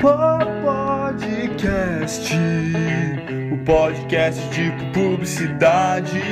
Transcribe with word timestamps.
Podcast, 0.00 0.46
o 3.52 3.58
podcast 3.64 4.40
de 4.50 4.70
publicidade. 4.92 6.22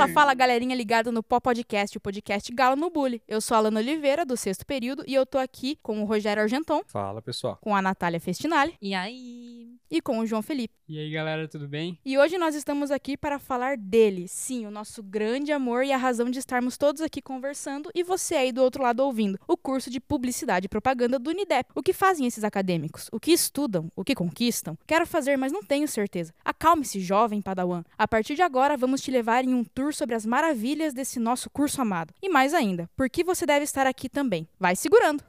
Fala, 0.00 0.12
fala, 0.14 0.34
galerinha 0.34 0.74
ligada 0.74 1.12
no 1.12 1.22
Pó 1.22 1.38
Podcast, 1.38 1.94
o 1.98 2.00
podcast 2.00 2.50
Galo 2.54 2.74
no 2.74 2.88
Bully. 2.88 3.22
Eu 3.28 3.38
sou 3.38 3.54
a 3.54 3.58
Alana 3.58 3.80
Oliveira, 3.80 4.24
do 4.24 4.34
sexto 4.34 4.64
período, 4.64 5.04
e 5.06 5.12
eu 5.14 5.26
tô 5.26 5.36
aqui 5.36 5.76
com 5.82 6.00
o 6.00 6.06
Rogério 6.06 6.42
Argenton, 6.42 6.80
Fala, 6.86 7.20
pessoal. 7.20 7.58
com 7.60 7.76
a 7.76 7.82
Natália 7.82 8.18
Festinali 8.18 8.74
E 8.80 8.94
aí? 8.94 9.76
e 9.90 10.00
com 10.00 10.20
o 10.20 10.26
João 10.26 10.40
Felipe. 10.40 10.72
E 10.88 10.98
aí, 10.98 11.10
galera, 11.10 11.46
tudo 11.48 11.68
bem? 11.68 11.98
E 12.04 12.16
hoje 12.16 12.38
nós 12.38 12.54
estamos 12.54 12.90
aqui 12.90 13.16
para 13.16 13.38
falar 13.38 13.76
dele, 13.76 14.26
sim, 14.26 14.64
o 14.66 14.70
nosso 14.70 15.02
grande 15.02 15.52
amor 15.52 15.84
e 15.84 15.92
a 15.92 15.96
razão 15.96 16.30
de 16.30 16.38
estarmos 16.38 16.78
todos 16.78 17.02
aqui 17.02 17.20
conversando 17.20 17.90
e 17.94 18.02
você 18.02 18.34
aí 18.36 18.52
do 18.52 18.62
outro 18.62 18.82
lado 18.82 19.00
ouvindo, 19.00 19.38
o 19.46 19.56
curso 19.56 19.90
de 19.90 20.00
Publicidade 20.00 20.66
e 20.66 20.68
Propaganda 20.68 21.18
do 21.18 21.30
Unidep. 21.30 21.70
O 21.74 21.82
que 21.82 21.92
fazem 21.92 22.26
esses 22.26 22.42
acadêmicos? 22.42 23.08
O 23.12 23.20
que 23.20 23.32
estudam? 23.32 23.90
O 23.94 24.02
que 24.04 24.14
conquistam? 24.14 24.78
Quero 24.86 25.06
fazer, 25.06 25.36
mas 25.36 25.52
não 25.52 25.62
tenho 25.62 25.86
certeza. 25.86 26.32
Acalme-se, 26.44 27.00
jovem 27.00 27.42
padawan. 27.42 27.82
A 27.98 28.08
partir 28.08 28.34
de 28.34 28.42
agora, 28.42 28.76
vamos 28.76 29.00
te 29.02 29.10
levar 29.10 29.44
em 29.44 29.52
um 29.54 29.62
tour 29.64 29.89
sobre 29.94 30.14
as 30.14 30.26
maravilhas 30.26 30.94
desse 30.94 31.18
nosso 31.18 31.50
curso 31.50 31.80
amado. 31.80 32.14
E 32.22 32.28
mais 32.28 32.54
ainda, 32.54 32.88
por 32.96 33.08
que 33.08 33.24
você 33.24 33.44
deve 33.44 33.64
estar 33.64 33.86
aqui 33.86 34.08
também? 34.08 34.48
Vai 34.58 34.76
segurando! 34.76 35.24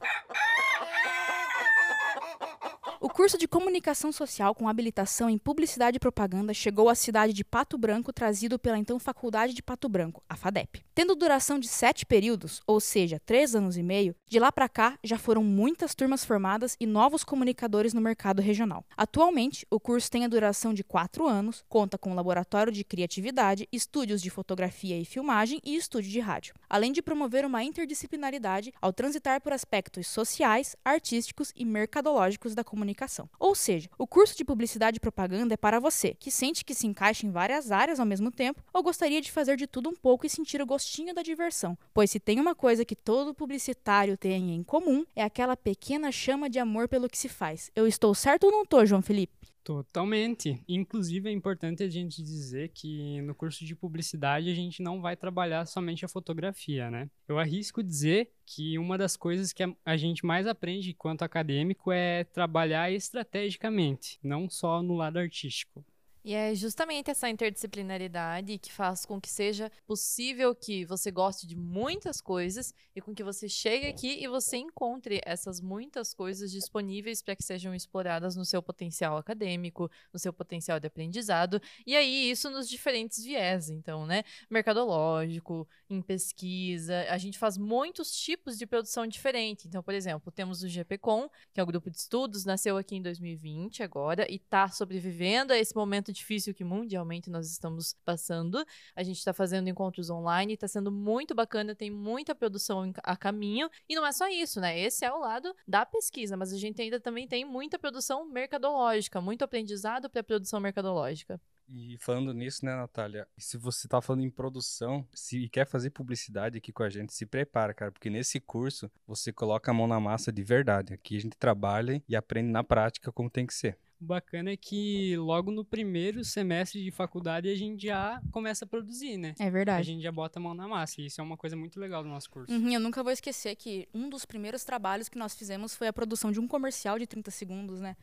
O 3.00 3.08
curso 3.08 3.36
de 3.36 3.48
Comunicação 3.48 4.12
Social 4.12 4.54
com 4.54 4.68
habilitação 4.68 5.28
em 5.28 5.36
Publicidade 5.36 5.96
e 5.96 6.00
Propaganda 6.00 6.54
chegou 6.54 6.88
à 6.88 6.94
cidade 6.94 7.32
de 7.32 7.42
Pato 7.42 7.76
Branco, 7.76 8.12
trazido 8.12 8.60
pela 8.60 8.78
então 8.78 8.96
Faculdade 8.98 9.54
de 9.54 9.60
Pato 9.60 9.88
Branco, 9.88 10.22
a 10.28 10.36
FADEP. 10.36 10.84
Tendo 10.94 11.14
duração 11.14 11.58
de 11.58 11.68
sete 11.68 12.04
períodos, 12.04 12.60
ou 12.66 12.78
seja, 12.78 13.18
três 13.24 13.54
anos 13.54 13.78
e 13.78 13.82
meio, 13.82 14.14
de 14.28 14.38
lá 14.38 14.52
para 14.52 14.68
cá 14.68 14.98
já 15.02 15.16
foram 15.16 15.42
muitas 15.42 15.94
turmas 15.94 16.22
formadas 16.22 16.76
e 16.78 16.84
novos 16.84 17.24
comunicadores 17.24 17.94
no 17.94 18.00
mercado 18.00 18.42
regional. 18.42 18.84
Atualmente, 18.94 19.66
o 19.70 19.80
curso 19.80 20.10
tem 20.10 20.22
a 20.22 20.28
duração 20.28 20.74
de 20.74 20.84
quatro 20.84 21.26
anos, 21.26 21.64
conta 21.66 21.96
com 21.96 22.14
laboratório 22.14 22.70
de 22.70 22.84
criatividade, 22.84 23.66
estúdios 23.72 24.20
de 24.20 24.28
fotografia 24.28 24.98
e 24.98 25.06
filmagem 25.06 25.62
e 25.64 25.76
estúdio 25.76 26.10
de 26.10 26.20
rádio, 26.20 26.52
além 26.68 26.92
de 26.92 27.00
promover 27.00 27.46
uma 27.46 27.64
interdisciplinaridade 27.64 28.70
ao 28.78 28.92
transitar 28.92 29.40
por 29.40 29.54
aspectos 29.54 30.06
sociais, 30.06 30.76
artísticos 30.84 31.54
e 31.56 31.64
mercadológicos 31.64 32.54
da 32.54 32.62
comunicação. 32.62 33.30
Ou 33.40 33.54
seja, 33.54 33.88
o 33.96 34.06
curso 34.06 34.36
de 34.36 34.44
publicidade 34.44 34.98
e 34.98 35.00
propaganda 35.00 35.54
é 35.54 35.56
para 35.56 35.80
você 35.80 36.14
que 36.20 36.30
sente 36.30 36.66
que 36.66 36.74
se 36.74 36.86
encaixa 36.86 37.26
em 37.26 37.30
várias 37.30 37.72
áreas 37.72 37.98
ao 37.98 38.04
mesmo 38.04 38.30
tempo 38.30 38.62
ou 38.74 38.82
gostaria 38.82 39.22
de 39.22 39.32
fazer 39.32 39.56
de 39.56 39.66
tudo 39.66 39.88
um 39.88 39.96
pouco 39.96 40.26
e 40.26 40.28
sentir 40.28 40.60
o 40.60 40.66
gostinho 40.82 41.14
da 41.14 41.22
diversão. 41.22 41.78
Pois 41.94 42.10
se 42.10 42.18
tem 42.18 42.40
uma 42.40 42.54
coisa 42.54 42.84
que 42.84 42.96
todo 42.96 43.34
publicitário 43.34 44.16
tem 44.16 44.54
em 44.54 44.62
comum, 44.64 45.04
é 45.14 45.22
aquela 45.22 45.56
pequena 45.56 46.10
chama 46.10 46.50
de 46.50 46.58
amor 46.58 46.88
pelo 46.88 47.08
que 47.08 47.16
se 47.16 47.28
faz. 47.28 47.70
Eu 47.74 47.86
estou 47.86 48.14
certo 48.14 48.44
ou 48.44 48.50
não 48.52 48.62
estou, 48.64 48.84
João 48.84 49.00
Felipe? 49.00 49.32
Totalmente. 49.64 50.60
Inclusive, 50.68 51.28
é 51.28 51.32
importante 51.32 51.84
a 51.84 51.88
gente 51.88 52.20
dizer 52.20 52.70
que 52.74 53.20
no 53.22 53.32
curso 53.32 53.64
de 53.64 53.76
publicidade 53.76 54.50
a 54.50 54.54
gente 54.54 54.82
não 54.82 55.00
vai 55.00 55.16
trabalhar 55.16 55.64
somente 55.66 56.04
a 56.04 56.08
fotografia, 56.08 56.90
né? 56.90 57.08
Eu 57.28 57.38
arrisco 57.38 57.80
dizer 57.80 58.32
que 58.44 58.76
uma 58.76 58.98
das 58.98 59.16
coisas 59.16 59.52
que 59.52 59.62
a- 59.62 59.96
gente 59.96 60.26
mais 60.26 60.48
aprende 60.48 60.90
enquanto 60.90 61.22
acadêmico 61.22 61.92
é 61.92 62.24
trabalhar 62.24 62.90
estrategicamente, 62.90 64.18
não 64.20 64.50
só 64.50 64.82
no 64.82 64.94
lado 64.94 65.18
artístico. 65.20 65.84
E 66.24 66.34
é 66.34 66.54
justamente 66.54 67.10
essa 67.10 67.28
interdisciplinaridade 67.28 68.56
que 68.58 68.72
faz 68.72 69.04
com 69.04 69.20
que 69.20 69.28
seja 69.28 69.72
possível 69.86 70.54
que 70.54 70.84
você 70.84 71.10
goste 71.10 71.48
de 71.48 71.56
muitas 71.56 72.20
coisas 72.20 72.72
e 72.94 73.00
com 73.00 73.12
que 73.12 73.24
você 73.24 73.48
chegue 73.48 73.88
aqui 73.88 74.22
e 74.22 74.28
você 74.28 74.56
encontre 74.56 75.20
essas 75.24 75.60
muitas 75.60 76.14
coisas 76.14 76.52
disponíveis 76.52 77.22
para 77.22 77.34
que 77.34 77.42
sejam 77.42 77.74
exploradas 77.74 78.36
no 78.36 78.44
seu 78.44 78.62
potencial 78.62 79.16
acadêmico, 79.16 79.90
no 80.12 80.18
seu 80.18 80.32
potencial 80.32 80.78
de 80.78 80.86
aprendizado, 80.86 81.60
e 81.84 81.96
aí 81.96 82.30
isso 82.30 82.48
nos 82.50 82.68
diferentes 82.68 83.24
viés, 83.24 83.68
então, 83.68 84.06
né? 84.06 84.22
Mercadológico, 84.48 85.66
em 85.90 86.00
pesquisa, 86.00 87.04
a 87.10 87.18
gente 87.18 87.36
faz 87.36 87.58
muitos 87.58 88.12
tipos 88.12 88.56
de 88.56 88.66
produção 88.66 89.06
diferente. 89.06 89.66
Então, 89.66 89.82
por 89.82 89.92
exemplo, 89.94 90.30
temos 90.30 90.62
o 90.62 90.68
GPCom, 90.68 91.28
que 91.52 91.58
é 91.58 91.62
o 91.62 91.66
grupo 91.66 91.90
de 91.90 91.96
estudos, 91.96 92.44
nasceu 92.44 92.76
aqui 92.76 92.94
em 92.94 93.02
2020 93.02 93.82
agora 93.82 94.30
e 94.30 94.36
está 94.36 94.68
sobrevivendo 94.68 95.52
a 95.52 95.58
esse 95.58 95.74
momento 95.74 96.11
difícil 96.12 96.54
que 96.54 96.64
mundialmente 96.64 97.30
nós 97.30 97.50
estamos 97.50 97.96
passando. 98.04 98.64
A 98.94 99.02
gente 99.02 99.18
está 99.18 99.32
fazendo 99.32 99.68
encontros 99.68 100.10
online, 100.10 100.54
está 100.54 100.68
sendo 100.68 100.92
muito 100.92 101.34
bacana, 101.34 101.74
tem 101.74 101.90
muita 101.90 102.34
produção 102.34 102.92
a 103.02 103.16
caminho. 103.16 103.68
E 103.88 103.94
não 103.94 104.06
é 104.06 104.12
só 104.12 104.28
isso, 104.28 104.60
né? 104.60 104.78
Esse 104.78 105.04
é 105.04 105.12
o 105.12 105.18
lado 105.18 105.54
da 105.66 105.84
pesquisa, 105.84 106.36
mas 106.36 106.52
a 106.52 106.58
gente 106.58 106.80
ainda 106.80 107.00
também 107.00 107.26
tem 107.26 107.44
muita 107.44 107.78
produção 107.78 108.28
mercadológica, 108.28 109.20
muito 109.20 109.42
aprendizado 109.42 110.08
para 110.08 110.22
produção 110.22 110.60
mercadológica. 110.60 111.40
E 111.68 111.96
falando 111.98 112.34
nisso, 112.34 112.64
né, 112.66 112.74
Natália? 112.74 113.26
Se 113.38 113.56
você 113.56 113.88
tá 113.88 114.00
falando 114.02 114.24
em 114.24 114.30
produção 114.30 115.06
se 115.14 115.38
e 115.38 115.48
quer 115.48 115.66
fazer 115.66 115.90
publicidade 115.90 116.58
aqui 116.58 116.70
com 116.70 116.82
a 116.82 116.90
gente, 116.90 117.14
se 117.14 117.24
prepara, 117.24 117.72
cara, 117.72 117.90
porque 117.90 118.10
nesse 118.10 118.38
curso 118.38 118.90
você 119.06 119.32
coloca 119.32 119.70
a 119.70 119.74
mão 119.74 119.86
na 119.86 119.98
massa 119.98 120.30
de 120.30 120.42
verdade. 120.42 120.92
Aqui 120.92 121.16
a 121.16 121.20
gente 121.20 121.36
trabalha 121.36 122.02
e 122.06 122.14
aprende 122.14 122.50
na 122.50 122.62
prática 122.62 123.10
como 123.10 123.30
tem 123.30 123.46
que 123.46 123.54
ser. 123.54 123.78
O 124.02 124.04
bacana 124.04 124.50
é 124.50 124.56
que 124.56 125.16
logo 125.16 125.52
no 125.52 125.64
primeiro 125.64 126.24
semestre 126.24 126.82
de 126.82 126.90
faculdade 126.90 127.48
a 127.48 127.54
gente 127.54 127.86
já 127.86 128.20
começa 128.32 128.64
a 128.64 128.68
produzir, 128.68 129.16
né? 129.16 129.32
É 129.38 129.46
A 129.46 129.50
verdade. 129.50 129.86
gente 129.86 130.02
já 130.02 130.10
bota 130.10 130.40
a 130.40 130.42
mão 130.42 130.54
na 130.54 130.66
massa, 130.66 131.00
e 131.00 131.06
isso 131.06 131.20
é 131.20 131.24
uma 131.24 131.36
coisa 131.36 131.54
muito 131.54 131.78
legal 131.78 132.02
do 132.02 132.08
nosso 132.08 132.28
curso. 132.28 132.52
Uhum, 132.52 132.72
eu 132.72 132.80
nunca 132.80 133.00
vou 133.00 133.12
esquecer 133.12 133.54
que 133.54 133.88
um 133.94 134.08
dos 134.08 134.24
primeiros 134.24 134.64
trabalhos 134.64 135.08
que 135.08 135.16
nós 135.16 135.36
fizemos 135.36 135.76
foi 135.76 135.86
a 135.86 135.92
produção 135.92 136.32
de 136.32 136.40
um 136.40 136.48
comercial 136.48 136.98
de 136.98 137.06
30 137.06 137.30
segundos, 137.30 137.80
né? 137.80 137.96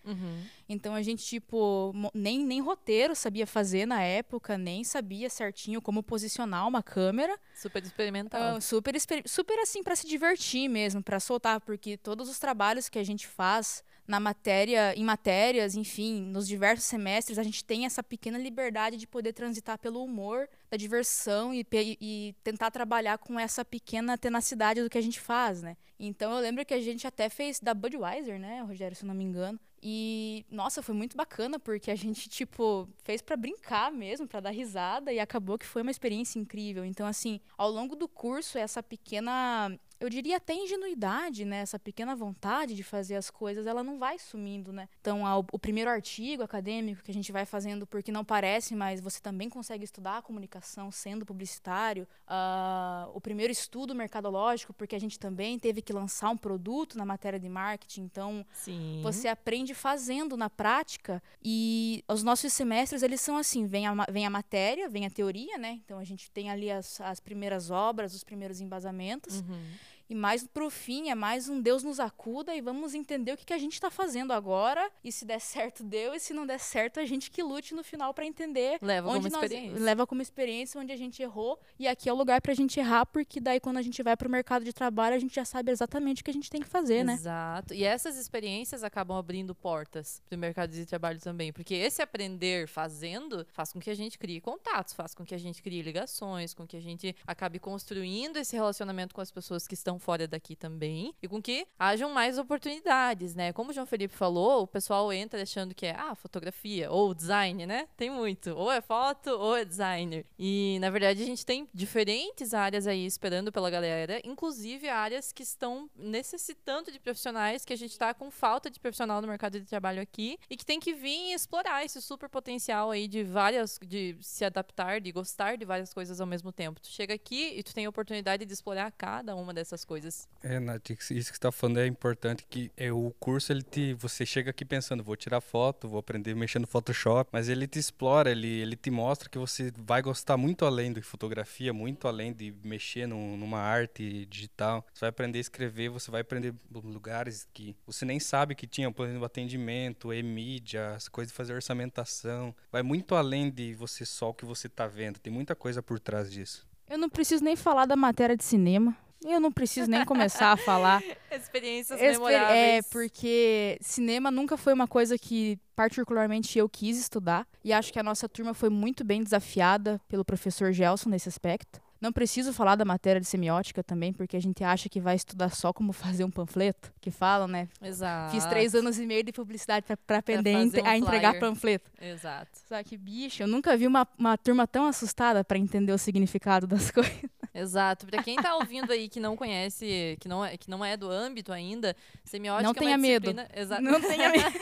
Então 0.70 0.96
a 0.96 1.02
gente, 1.02 1.26
tipo, 1.26 1.94
nem, 2.14 2.46
nem 2.46 2.62
roteiro 2.62 3.14
sabia 3.14 3.46
fazer 3.46 3.86
na 3.86 4.02
época, 4.02 4.58
nem 4.58 4.86
sabia 4.86 5.30
certinho 5.30 5.82
como 5.82 6.02
posicionar 6.02 6.66
uma 6.66 6.82
câmera. 6.82 7.38
Super 7.54 7.84
experimental. 7.84 8.56
Ah, 8.56 8.62
super, 8.62 8.96
super 9.26 9.60
assim, 9.60 9.84
para 9.84 9.98
se 9.98 10.08
divertir 10.08 10.70
mesmo, 10.70 11.04
para 11.04 11.20
soltar, 11.20 11.60
porque 11.60 11.98
todos 11.98 12.30
os 12.30 12.40
trabalhos 12.40 12.88
que 12.88 12.98
a 12.98 13.04
gente 13.04 13.28
faz 13.28 13.84
na 14.10 14.20
matéria, 14.20 14.96
em 14.96 15.04
matérias, 15.04 15.76
enfim, 15.76 16.24
nos 16.24 16.48
diversos 16.48 16.88
semestres, 16.88 17.38
a 17.38 17.44
gente 17.44 17.64
tem 17.64 17.86
essa 17.86 18.02
pequena 18.02 18.40
liberdade 18.40 18.98
de 18.98 19.06
poder 19.06 19.34
transitar 19.34 19.78
pelo 19.78 20.04
humor, 20.04 20.50
da 20.68 20.76
diversão 20.76 21.54
e, 21.54 21.64
e 21.72 22.36
tentar 22.44 22.72
trabalhar 22.72 23.20
com 23.20 23.40
essa 23.40 23.64
pequena 23.64 24.18
tenacidade 24.18 24.82
do 24.82 24.90
que 24.90 24.98
a 24.98 25.02
gente 25.02 25.20
faz, 25.20 25.62
né? 25.62 25.78
Então 26.00 26.32
eu 26.34 26.40
lembro 26.40 26.66
que 26.66 26.74
a 26.74 26.82
gente 26.82 27.06
até 27.06 27.30
fez 27.30 27.60
da 27.60 27.72
Budweiser, 27.76 28.40
né, 28.40 28.62
Rogério, 28.62 28.98
se 28.98 29.04
eu 29.04 29.08
não 29.08 29.14
me 29.14 29.24
engano. 29.24 29.60
E, 29.82 30.44
nossa, 30.50 30.82
foi 30.82 30.96
muito 30.96 31.16
bacana, 31.16 31.60
porque 31.60 31.92
a 31.92 31.96
gente, 31.96 32.28
tipo, 32.28 32.90
fez 33.04 33.22
pra 33.22 33.38
brincar 33.38 33.92
mesmo, 33.92 34.28
pra 34.28 34.40
dar 34.40 34.50
risada, 34.50 35.14
e 35.14 35.20
acabou 35.20 35.58
que 35.58 35.66
foi 35.66 35.84
uma 35.84 35.92
experiência 35.92 36.40
incrível. 36.40 36.84
Então, 36.84 37.06
assim, 37.06 37.40
ao 37.58 37.70
longo 37.70 37.96
do 37.96 38.08
curso, 38.08 38.58
essa 38.58 38.82
pequena, 38.84 39.72
eu 40.00 40.10
diria 40.10 40.38
até 40.38 40.54
ingenuidade, 40.54 41.46
né? 41.46 41.58
Essa 41.58 41.78
pequena 41.78 42.16
vontade 42.16 42.74
de 42.76 42.84
fazer 42.84 43.16
as 43.16 43.30
coisas, 43.30 43.68
ela 43.68 43.84
não 43.84 43.98
vai 44.00 44.18
sumindo, 44.18 44.72
né? 44.72 44.88
Então, 45.02 45.26
ao- 45.26 45.46
o 45.52 45.60
primeiro 45.60 45.90
artigo 45.90 46.44
acadêmico 46.44 47.04
que 47.04 47.12
a 47.12 47.14
gente 47.14 47.32
vai 47.32 47.46
fazendo 47.46 47.86
porque 47.86 48.12
não 48.12 48.24
parece, 48.24 48.76
mas 48.76 49.02
você 49.02 49.20
também 49.20 49.50
consegue 49.50 49.84
estudar 49.84 50.18
a 50.18 50.22
comunicação 50.22 50.92
sendo 50.92 51.26
publicitário. 51.26 52.08
Ah, 52.28 53.10
o 53.14 53.20
primeiro 53.20 53.52
estudo 53.52 53.94
mercadológico, 53.96 54.74
porque 54.74 54.96
a 54.96 55.00
gente 55.00 55.20
também 55.20 55.58
teve 55.60 55.82
que 55.82 55.92
lançar 55.92 56.30
um 56.30 56.38
produto 56.38 56.98
na 56.98 57.06
matéria 57.06 57.40
de 57.40 57.50
marketing. 57.50 58.02
Então, 58.04 58.46
Sim. 58.54 59.02
você 59.04 59.28
aprende 59.28 59.74
fazendo 59.74 60.38
na 60.38 60.50
prática 60.50 61.22
e 61.44 62.04
os 62.08 62.24
nossos 62.24 62.54
semestres 62.54 63.04
eles 63.04 63.20
são 63.22 63.38
assim 63.38 63.66
vem 63.66 63.88
a, 63.88 63.94
vem 64.12 64.26
a 64.26 64.30
matéria 64.30 64.88
vem 64.90 65.06
a 65.06 65.10
teoria 65.10 65.58
né 65.58 65.80
então 65.84 65.98
a 66.00 66.04
gente 66.04 66.30
tem 66.32 66.50
ali 66.50 66.70
as, 66.70 67.00
as 67.02 67.20
primeiras 67.20 67.70
obras 67.72 68.14
os 68.14 68.24
primeiros 68.24 68.62
embasamentos 68.62 69.40
Uhum. 69.42 69.62
E 70.10 70.16
mais 70.16 70.46
pro 70.48 70.70
fim 70.70 71.10
é 71.10 71.16
mais 71.16 71.48
um 71.48 71.62
Deus 71.62 71.84
nos 71.84 72.00
acuda 72.00 72.56
e 72.56 72.62
vamos 72.62 72.94
entender 72.94 73.34
o 73.34 73.38
que, 73.38 73.46
que 73.46 73.54
a 73.54 73.58
gente 73.58 73.74
está 73.74 73.90
fazendo 73.92 74.34
agora 74.34 74.90
e 75.04 75.12
se 75.12 75.26
der 75.26 75.40
certo 75.40 75.84
deu 75.84 76.14
e 76.14 76.20
se 76.20 76.34
não 76.34 76.46
der 76.46 76.60
certo 76.60 77.00
a 77.00 77.06
gente 77.06 77.30
que 77.30 77.44
lute 77.44 77.76
no 77.76 77.84
final 77.84 78.14
para 78.14 78.26
entender 78.26 78.80
Leva 78.82 79.10
onde 79.10 79.30
como 79.30 79.42
nós 79.42 79.44
experiência. 79.44 79.84
leva 79.84 80.08
como 80.08 80.22
experiência 80.22 80.82
onde 80.82 80.92
a 80.92 80.98
gente 80.98 81.22
errou 81.22 81.60
e 81.78 81.88
aqui 81.88 82.10
é 82.10 82.14
o 82.14 82.16
lugar 82.16 82.42
pra 82.42 82.54
gente 82.54 82.80
errar 82.80 83.06
porque 83.06 83.40
daí 83.40 83.60
quando 83.60 83.78
a 83.78 83.82
gente 83.82 84.02
vai 84.02 84.18
pro 84.18 84.30
mercado 84.30 84.66
de 84.66 84.74
trabalho 84.74 85.16
a 85.16 85.20
gente 85.20 85.36
já 85.36 85.46
sabe 85.46 85.72
exatamente 85.72 86.22
o 86.22 86.26
que 86.26 86.32
a 86.32 86.34
gente 86.34 86.50
tem 86.50 86.62
que 86.62 86.68
fazer 86.68 87.04
né 87.04 87.14
Exato. 87.14 87.74
E 87.74 87.84
essas 87.84 88.18
experiências 88.18 88.84
acabam 88.84 89.18
abrindo 89.18 89.54
portas 89.54 90.22
para 90.28 90.36
o 90.36 90.40
mercado 90.40 90.72
de 90.72 90.86
trabalho 90.86 91.20
também. 91.20 91.52
Porque 91.52 91.76
esse 91.76 92.02
aprender 92.02 92.68
fazendo 92.68 93.46
faz 93.52 93.74
com 93.74 93.80
que 93.80 93.90
a 93.90 93.96
gente 93.96 94.18
crie 94.18 94.40
contatos, 94.42 94.94
faz 94.94 95.14
com 95.14 95.26
que 95.26 95.36
a 95.36 95.38
gente 95.38 95.62
crie 95.62 95.82
ligações, 95.82 96.54
com 96.54 96.66
que 96.66 96.78
a 96.78 96.82
gente 96.82 97.16
acabe 97.28 97.60
construindo 97.60 98.38
esse 98.38 98.56
relacionamento 98.56 99.14
com 99.14 99.22
as 99.22 99.30
pessoas 99.32 99.68
que 99.68 99.74
estão 99.74 99.99
fora 100.00 100.28
daqui 100.28 100.56
também 100.56 101.14
e 101.22 101.28
com 101.28 101.42
que 101.42 101.68
hajam 101.78 102.10
mais 102.10 102.38
oportunidades, 102.38 103.36
né? 103.36 103.54
Como 103.54 103.72
o 103.72 103.74
João 103.74 103.86
Felipe 103.86 104.16
falou, 104.16 104.64
o 104.64 104.68
pessoal 104.68 105.12
entra 105.12 105.42
achando 105.42 105.76
que 105.76 105.86
é 105.86 105.96
ah, 105.96 106.16
fotografia 106.16 106.92
ou 106.92 107.14
design, 107.14 107.66
né? 107.66 107.88
Tem 107.96 108.10
muito, 108.10 108.52
ou 108.56 108.72
é 108.72 108.82
foto 108.82 109.30
ou 109.30 109.56
é 109.56 109.66
designer. 109.66 110.26
E 110.38 110.78
na 110.82 110.90
verdade 110.90 111.22
a 111.22 111.26
gente 111.26 111.46
tem 111.46 111.68
diferentes 111.74 112.54
áreas 112.54 112.88
aí 112.88 113.06
esperando 113.06 113.52
pela 113.52 113.70
galera, 113.70 114.22
inclusive 114.24 114.88
áreas 114.90 115.32
que 115.32 115.44
estão 115.44 115.90
necessitando 115.96 116.92
de 116.92 117.00
profissionais 117.00 117.66
que 117.66 117.74
a 117.74 117.78
gente 117.78 117.92
está 117.92 118.14
com 118.14 118.32
falta 118.32 118.70
de 118.70 118.80
profissional 118.80 119.22
no 119.22 119.28
mercado 119.28 119.60
de 119.60 119.66
trabalho 119.66 120.02
aqui 120.02 120.38
e 120.50 120.58
que 120.58 120.66
tem 120.66 120.80
que 120.80 120.94
vir 120.94 121.34
explorar 121.34 121.84
esse 121.84 122.02
super 122.02 122.30
potencial 122.30 122.92
aí 122.92 123.08
de 123.08 123.24
várias 123.24 123.80
de 123.86 124.18
se 124.22 124.46
adaptar, 124.46 125.02
de 125.02 125.12
gostar 125.12 125.58
de 125.58 125.66
várias 125.66 125.94
coisas 125.94 126.22
ao 126.22 126.28
mesmo 126.28 126.52
tempo. 126.52 126.80
Tu 126.80 126.88
chega 126.88 127.14
aqui 127.14 127.54
e 127.56 127.64
tu 127.64 127.74
tem 127.74 127.86
a 127.86 127.90
oportunidade 127.90 128.46
de 128.46 128.54
explorar 128.54 128.92
cada 128.92 129.36
uma 129.36 129.54
dessas 129.54 129.84
coisas. 129.90 130.30
É, 130.44 130.60
Nath, 130.60 130.92
isso 130.92 131.08
que 131.10 131.24
você 131.24 131.40
tá 131.40 131.52
falando 131.52 131.80
é 131.80 131.88
importante 131.88 132.46
que 132.48 132.72
é 132.78 132.92
o 132.92 133.12
curso 133.20 133.52
ele 133.52 133.64
te 133.64 133.96
você 133.96 134.24
chega 134.24 134.52
aqui 134.52 134.64
pensando, 134.64 135.04
vou 135.04 135.16
tirar 135.16 135.42
foto, 135.42 135.90
vou 135.90 136.00
aprender 136.00 136.36
mexendo 136.36 136.62
no 136.62 136.68
Photoshop, 136.68 137.28
mas 137.34 137.50
ele 137.50 137.66
te 137.68 137.80
explora, 137.80 138.30
ele 138.30 138.48
ele 138.48 138.76
te 138.76 138.92
mostra 138.92 139.28
que 139.28 139.40
você 139.40 139.74
vai 139.76 140.04
gostar 140.04 140.38
muito 140.38 140.64
além 140.64 140.94
de 140.94 141.02
fotografia, 141.02 141.74
muito 141.74 142.08
além 142.08 142.32
de 142.32 142.54
mexer 142.64 143.08
num, 143.08 143.36
numa 143.36 143.58
arte 143.58 144.28
digital. 144.28 144.86
Você 144.94 145.02
vai 145.02 145.10
aprender 145.10 145.40
a 145.40 145.42
escrever, 145.42 145.90
você 145.90 146.12
vai 146.12 146.22
aprender 146.22 146.54
lugares 146.72 147.48
que 147.52 147.76
você 147.88 148.06
nem 148.06 148.20
sabe 148.20 148.54
que 148.54 148.68
tinha, 148.68 148.92
por 148.92 149.08
exemplo, 149.08 149.26
atendimento, 149.26 150.14
e-mídia, 150.14 150.92
as 150.92 151.08
coisas 151.08 151.32
de 151.32 151.36
fazer 151.36 151.56
orçamentação. 151.56 152.54
Vai 152.72 152.84
muito 152.84 153.16
além 153.16 153.50
de 153.50 153.74
você 153.74 154.06
só 154.06 154.30
o 154.30 154.34
que 154.36 154.46
você 154.46 154.68
está 154.68 154.86
vendo. 154.86 155.18
Tem 155.18 155.34
muita 155.34 155.56
coisa 155.56 155.82
por 155.82 156.00
trás 156.00 156.32
disso. 156.32 156.68
Eu 156.88 156.98
não 157.00 157.10
preciso 157.10 157.44
nem 157.44 157.56
falar 157.56 157.86
da 157.88 157.96
matéria 157.96 158.38
de 158.38 158.44
cinema. 158.44 158.96
Eu 159.26 159.40
não 159.40 159.52
preciso 159.52 159.90
nem 159.90 160.06
começar 160.06 160.52
a 160.52 160.58
falar. 160.58 161.04
Experiências 161.32 162.00
Exper- 162.00 162.14
memoráveis. 162.20 162.58
É, 162.58 162.82
porque 162.92 163.78
cinema 163.82 164.32
nunca 164.32 164.56
foi 164.58 164.74
uma 164.74 164.88
coisa 164.88 165.18
que 165.18 165.58
particularmente 165.76 166.58
eu 166.58 166.70
quis 166.70 166.98
estudar. 167.00 167.48
E 167.64 167.74
acho 167.74 167.92
que 167.92 168.00
a 168.00 168.04
nossa 168.04 168.30
turma 168.30 168.54
foi 168.54 168.70
muito 168.70 169.04
bem 169.04 169.22
desafiada 169.24 170.00
pelo 170.08 170.24
professor 170.24 170.72
Gelson 170.72 171.10
nesse 171.10 171.28
aspecto. 171.30 171.82
Não 172.02 172.14
preciso 172.14 172.54
falar 172.54 172.78
da 172.78 172.86
matéria 172.86 173.20
de 173.20 173.28
semiótica 173.28 173.84
também, 173.84 174.14
porque 174.14 174.38
a 174.38 174.42
gente 174.42 174.64
acha 174.64 174.88
que 174.88 175.02
vai 175.02 175.18
estudar 175.18 175.50
só 175.50 175.74
como 175.74 175.92
fazer 175.92 176.24
um 176.24 176.32
panfleto, 176.32 176.94
que 177.02 177.12
falam, 177.12 177.46
né? 177.46 177.68
Exato. 177.82 178.32
Fiz 178.34 178.46
três 178.46 178.74
anos 178.74 178.98
e 178.98 179.06
meio 179.06 179.22
de 179.22 179.34
publicidade 179.34 179.86
pra- 179.86 179.98
pra 179.98 180.18
aprender 180.20 180.56
um 180.56 180.60
a 180.86 180.98
entregar 180.98 181.32
flyer. 181.34 181.40
panfleto. 181.42 181.92
Exato. 182.02 182.52
Só 182.70 182.82
que, 182.84 182.96
bicho, 182.98 183.44
eu 183.44 183.48
nunca 183.50 183.76
vi 183.76 183.86
uma, 183.86 184.08
uma 184.18 184.38
turma 184.38 184.66
tão 184.66 184.86
assustada 184.88 185.44
pra 185.44 185.58
entender 185.58 185.92
o 185.92 185.98
significado 185.98 186.66
das 186.66 186.90
coisas. 186.92 187.20
Exato. 187.60 188.06
Pra 188.08 188.24
quem 188.24 188.36
tá 188.38 188.56
ouvindo 188.56 188.92
aí 188.92 189.08
que 189.10 189.20
não 189.20 189.36
conhece, 189.36 190.18
que 190.20 190.28
não 190.28 190.44
é, 190.46 190.58
que 190.58 190.70
não 190.70 190.84
é 190.84 190.96
do 190.98 191.10
âmbito 191.10 191.52
ainda, 191.52 191.96
semiótica 192.24 192.64
Não 192.64 192.70
é 192.70 192.74
uma 192.74 192.80
tenha 192.80 192.98
medo. 192.98 193.34
disciplina... 193.34 193.50
Exato. 193.62 193.82
Não 193.82 194.02
tenha 194.02 194.30
medo. 194.32 194.60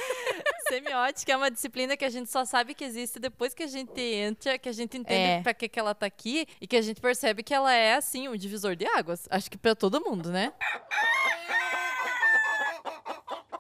Semiótica 0.67 1.31
é 1.31 1.37
uma 1.37 1.49
disciplina 1.49 1.95
que 1.95 2.03
a 2.03 2.09
gente 2.09 2.29
só 2.29 2.43
sabe 2.43 2.73
que 2.73 2.83
existe 2.83 3.19
depois 3.19 3.53
que 3.53 3.63
a 3.63 3.67
gente 3.67 4.01
entra, 4.01 4.57
que 4.57 4.67
a 4.67 4.71
gente 4.73 4.97
entende 4.97 5.13
É. 5.39 5.41
pra 5.41 5.53
que, 5.53 5.69
que 5.69 5.79
ela 5.79 5.95
tá 5.95 6.05
aqui 6.05 6.45
e 6.59 6.67
que 6.67 6.75
a 6.75 6.81
gente 6.81 6.99
percebe 6.99 7.41
que 7.41 7.53
ela 7.53 7.73
é, 7.73 7.93
assim, 7.95 8.27
um 8.27 8.35
divisor 8.35 8.75
de 8.75 8.85
águas. 8.85 9.27
Acho 9.29 9.49
que 9.49 9.57
pra 9.57 9.73
todo 9.75 10.01
mundo, 10.01 10.29
né? 10.29 10.51